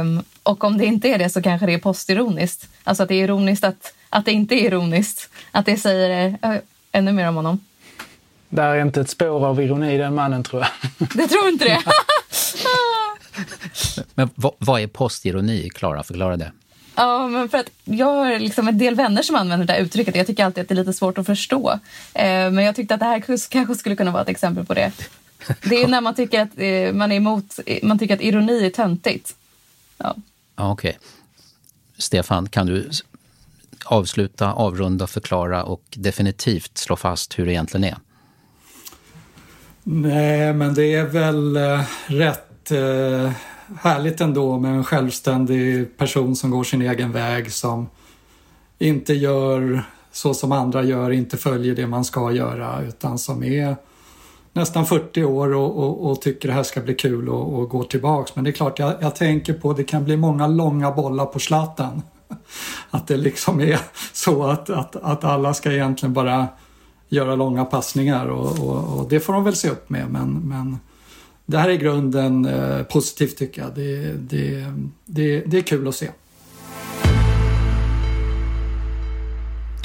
[0.00, 2.68] Um, och om det inte är det så kanske det är postironiskt.
[2.84, 5.30] Alltså att det är ironiskt att, att det inte är ironiskt.
[5.50, 6.56] Att det säger uh,
[6.92, 7.64] ännu mer om honom.
[8.48, 10.70] Det är inte ett spår av ironi i den mannen tror jag.
[11.14, 11.82] Det tror inte det?
[14.14, 15.70] Men vad, vad är postironi?
[15.70, 16.52] Klara, förklara det.
[16.94, 20.16] Ja, men för att jag har liksom en del vänner som använder det här uttrycket.
[20.16, 21.70] Jag tycker alltid att det är lite svårt att förstå.
[22.14, 24.92] Eh, men jag tyckte att det här kanske skulle kunna vara ett exempel på det.
[25.62, 28.70] Det är när man tycker att eh, man är emot, man tycker att ironi är
[28.70, 29.36] töntigt.
[29.98, 30.14] Ja.
[30.54, 30.90] Okej.
[30.90, 31.00] Okay.
[31.98, 32.90] Stefan, kan du
[33.84, 37.96] avsluta, avrunda, förklara och definitivt slå fast hur det egentligen är?
[39.82, 43.30] Nej, men det är väl eh, rätt eh,
[43.80, 47.88] härligt ändå med en självständig person som går sin egen väg som
[48.78, 49.82] inte gör
[50.12, 53.76] så som andra gör, inte följer det man ska göra utan som är
[54.56, 57.84] nästan 40 år och, och, och, tycker det här ska bli kul och, och gå
[57.84, 58.36] tillbaks.
[58.36, 61.38] Men det är klart, jag, jag tänker på det kan bli många långa bollar på
[61.38, 62.02] Zlatan.
[62.90, 63.80] Att det liksom är
[64.12, 66.48] så att, att, att alla ska egentligen bara
[67.08, 70.10] göra långa passningar och, och, och, det får de väl se upp med.
[70.10, 70.78] Men, men
[71.46, 73.74] det här är i grunden eh, positivt tycker jag.
[73.74, 74.64] Det, det,
[75.04, 76.08] det, det är kul att se.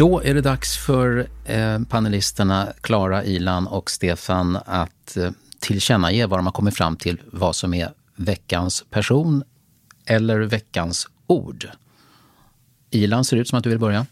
[0.01, 5.29] Då är det dags för eh, panelisterna Klara, Ilan och Stefan att eh,
[5.59, 9.43] tillkännage vad de har kommit fram till vad som är veckans person
[10.05, 11.69] eller veckans ord.
[12.89, 14.05] Ilan, ser det ut som att du vill börja.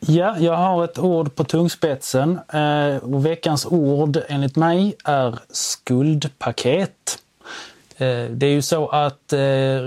[0.00, 2.40] Ja, jag har ett ord på tungspetsen.
[2.48, 7.18] Eh, och veckans ord enligt mig är skuldpaket.
[7.96, 9.38] Eh, det är ju så att eh,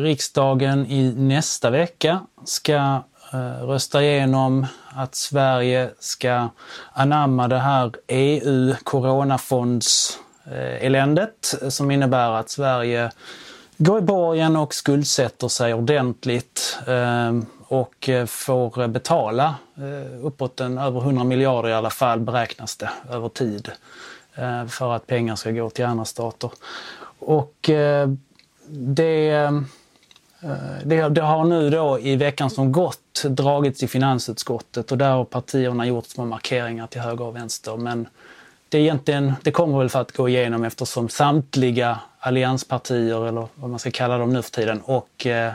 [0.01, 3.03] riksdagen i nästa vecka ska
[3.33, 6.49] Eh, rösta igenom att Sverige ska
[6.93, 13.11] anamma det här EU coronafonds-eländet eh, som innebär att Sverige
[13.77, 17.33] går i borgen och skuldsätter sig ordentligt eh,
[17.67, 19.55] och får betala
[20.21, 23.71] uppåt en, över 100 miljarder i alla fall beräknas det över tid
[24.69, 26.51] för att pengar ska gå till andra stater.
[27.19, 27.69] Och
[28.69, 29.51] det
[30.83, 35.23] det, det, har nu då i veckan som gått dragits i finansutskottet och där har
[35.23, 37.77] partierna gjort små markeringar till höger och vänster.
[37.77, 38.07] Men
[38.69, 43.69] det, är egentligen, det kommer väl för att gå igenom eftersom samtliga allianspartier, eller vad
[43.69, 45.53] man ska kalla dem nu för tiden, och eh,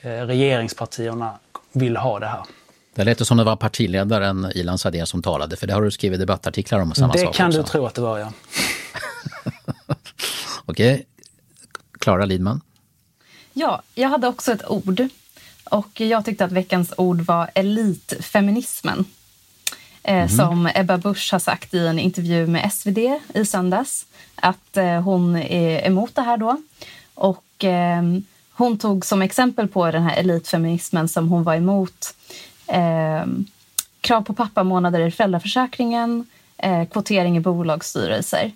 [0.00, 1.30] eh regeringspartierna
[1.72, 2.42] vill ha det här.
[2.94, 6.20] Det lät som det var partiledaren Ilan Sader som talade, för det har du skrivit
[6.20, 7.62] debattartiklar om samma det sak kan också.
[7.62, 8.32] du tro att det var, ja.
[10.66, 11.06] Okej.
[11.98, 12.60] Klara Lidman?
[13.58, 15.08] Ja, jag hade också ett ord.
[15.64, 19.04] Och Jag tyckte att veckans ord var elitfeminismen.
[20.02, 20.28] Mm.
[20.28, 22.98] Som Ebba Busch har sagt i en intervju med SvD
[23.34, 24.06] i söndags.
[24.34, 26.56] Att eh, hon är emot det här då.
[27.14, 28.02] Och eh,
[28.50, 32.14] hon tog som exempel på den här elitfeminismen som hon var emot
[32.66, 33.24] eh,
[34.00, 36.26] krav på pappamånader i föräldraförsäkringen,
[36.56, 38.52] eh, kvotering i bolagsstyrelser.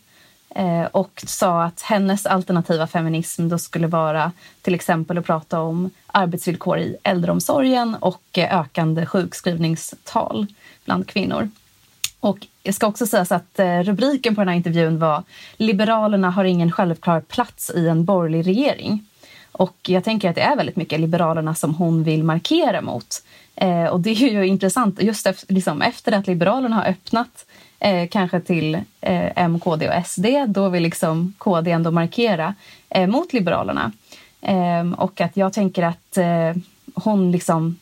[0.55, 4.33] Eh, och sa att hennes alternativa feminism då skulle vara
[4.63, 10.47] till exempel att prata om arbetsvillkor i äldreomsorgen och eh, ökande sjukskrivningstal
[10.85, 11.51] bland kvinnor.
[12.21, 15.23] Och jag ska också sägas att eh, rubriken på den här intervjun var
[15.57, 19.07] Liberalerna har ingen självklar plats i en borgerlig regering.
[19.53, 23.23] Och jag tänker att det är väldigt mycket Liberalerna som hon vill markera mot.
[23.91, 27.47] Och det är ju intressant, just efter, liksom, efter att Liberalerna har öppnat
[27.81, 30.27] eh, kanske till eh, M, KD och SD.
[30.47, 32.55] Då vill liksom KD ändå markera
[32.89, 33.93] eh, mot Liberalerna.
[34.41, 36.63] Eh, och att jag tänker att eh,
[36.95, 37.79] hon, liksom,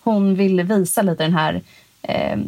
[0.00, 1.62] hon vill visa lite den här
[2.02, 2.38] eh,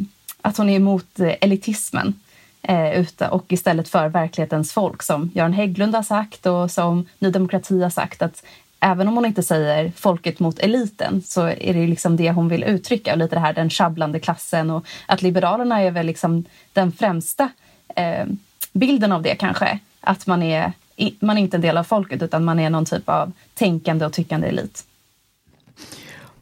[0.43, 2.14] att hon är emot eh, elitismen
[2.62, 7.82] eh, och istället för verklighetens folk som Göran Hägglund har sagt och som Ny Demokrati
[7.82, 8.45] har sagt att
[8.83, 12.64] även om hon inte säger folket mot eliten så är det liksom det hon vill
[12.64, 13.12] uttrycka.
[13.12, 17.51] Och lite det här den sjabblande klassen och att Liberalerna är väl liksom den främsta
[17.97, 18.26] eh,
[18.72, 19.78] bilden av det kanske.
[20.01, 20.72] Att man är,
[21.20, 24.12] man är inte en del av folket utan man är någon typ av tänkande och
[24.12, 24.85] tyckande elit.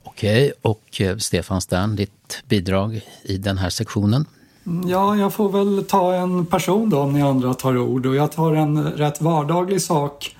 [0.03, 4.24] Okej, och eh, Stefan Stern, ditt bidrag i den här sektionen?
[4.86, 8.32] Ja, jag får väl ta en person då om ni andra tar ord och jag
[8.32, 10.36] tar en rätt vardaglig sak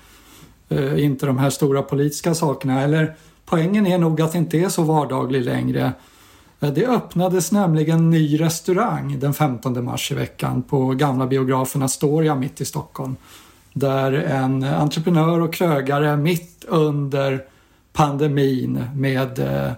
[0.71, 2.81] Eh, inte de här stora politiska sakerna.
[2.81, 3.15] Eller
[3.45, 5.93] poängen är nog att det inte är så vardaglig längre.
[6.59, 11.81] Eh, det öppnades nämligen en ny restaurang den 15 mars i veckan på gamla biografen
[11.81, 13.15] Astoria mitt i Stockholm.
[13.73, 17.43] Där en entreprenör och krögare mitt under
[17.93, 19.71] pandemin med eh,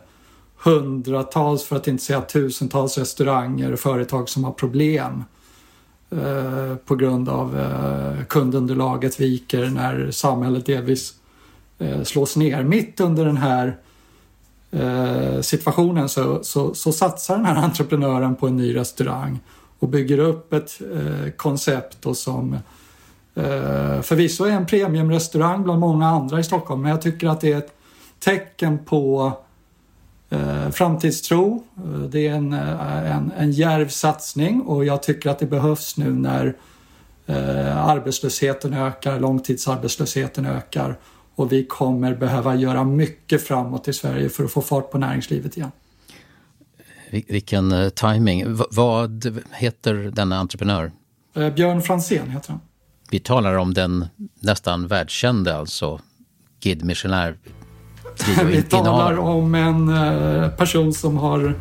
[0.64, 5.24] hundratals, för att inte säga tusentals restauranger och företag som har problem
[6.22, 11.14] Eh, på grund av eh, kundunderlaget viker när samhället delvis
[11.80, 12.64] eh, slås ner.
[12.64, 13.78] Mitt under den här
[14.72, 19.40] eh, situationen så, så, så satsar den här entreprenören på en ny restaurang
[19.80, 22.54] och bygger upp ett eh, koncept och som
[23.36, 27.54] eh, förvisso är en premiumrestaurang bland många andra i Stockholm men jag tycker att det
[27.54, 27.74] är ett
[28.20, 29.53] tecken på Eh,
[30.72, 31.64] framtidstro.
[31.78, 35.98] Eh, det är en, eh, en, en järv satsning och jag tycker att det behövs
[35.98, 36.56] nu när
[37.26, 41.00] eh, arbetslösheten ökar, långtidsarbetslösheten ökar
[41.36, 45.58] och vi kommer behöva göra mycket framåt i Sverige för att få fart på näringslivet
[45.58, 45.72] igen.
[47.12, 48.56] Vilken timing.
[48.56, 50.92] V vad heter denna entreprenör?
[51.36, 52.60] Eh, Björn Fransén heter han.
[53.12, 54.06] Vi talar om den
[54.40, 56.00] nästan världskände, alltså
[56.60, 57.36] Guide Michelin
[58.46, 61.56] Vi talar om en eh, person som har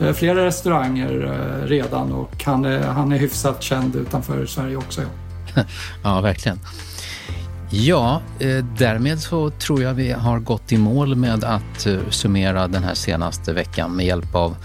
[0.00, 5.02] eh, flera restauranger eh, redan och han är, han är hyfsat känd utanför Sverige också.
[5.54, 5.62] Ja,
[6.02, 6.60] ja verkligen.
[7.70, 8.20] Ja,
[8.78, 13.52] därmed så tror jag vi har gått i mål med att summera den här senaste
[13.52, 14.56] veckan med hjälp av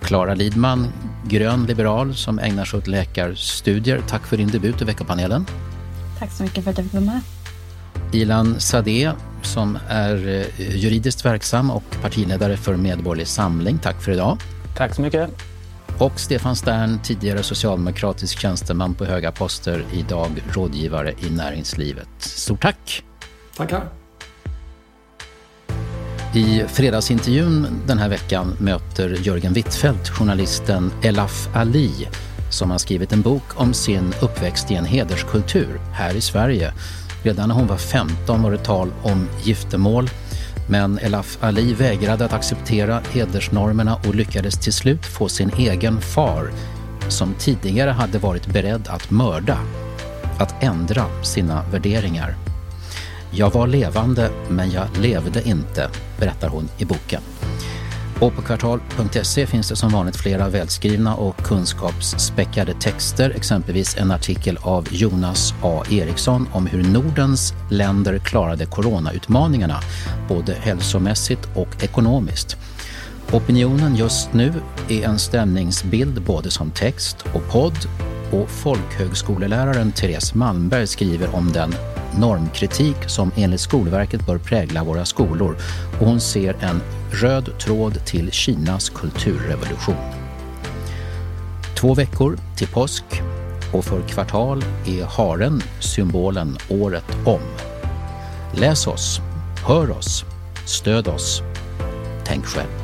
[0.00, 0.88] Klara Lidman,
[1.26, 4.02] grön liberal som ägnar sig åt läkarstudier.
[4.08, 5.46] Tack för din debut i veckopanelen.
[6.18, 7.20] Tack så mycket för att jag fick vara med.
[8.12, 9.12] Ilan Sadeh
[9.46, 13.78] som är eh, juridiskt verksam och partiledare för Medborgerlig Samling.
[13.78, 14.38] Tack för idag.
[14.76, 15.30] Tack så mycket.
[15.98, 22.08] Och Stefan Stern, tidigare socialdemokratisk tjänsteman på höga poster, idag rådgivare i näringslivet.
[22.18, 23.04] Stort tack!
[23.56, 23.88] Tackar!
[26.34, 32.08] I fredagsintervjun den här veckan möter Jörgen Wittfeldt journalisten Elaf Ali
[32.50, 36.72] som har skrivit en bok om sin uppväxt i en hederskultur här i Sverige
[37.24, 40.10] Redan när hon var 15 var det tal om giftermål.
[40.68, 46.50] Men Elaf Ali vägrade att acceptera hedersnormerna och lyckades till slut få sin egen far,
[47.08, 49.58] som tidigare hade varit beredd att mörda,
[50.38, 52.34] att ändra sina värderingar.
[53.30, 57.22] Jag var levande, men jag levde inte, berättar hon i boken.
[58.24, 64.58] Och på kvartal.se finns det som vanligt flera välskrivna och kunskapsspäckade texter, exempelvis en artikel
[64.62, 65.82] av Jonas A.
[65.90, 69.80] Eriksson om hur Nordens länder klarade coronautmaningarna,
[70.28, 72.56] både hälsomässigt och ekonomiskt.
[73.32, 74.52] Opinionen just nu
[74.88, 77.78] är en stämningsbild både som text och podd.
[78.32, 81.74] Och folkhögskoleläraren Therese Malmberg skriver om den
[82.18, 85.56] normkritik som enligt Skolverket bör prägla våra skolor
[86.00, 90.24] och hon ser en röd tråd till Kinas kulturrevolution.
[91.76, 93.04] Två veckor till påsk
[93.72, 97.40] och för kvartal är haren symbolen året om.
[98.52, 99.20] Läs oss,
[99.66, 100.24] hör oss,
[100.66, 101.42] stöd oss.
[102.24, 102.83] Tänk själv.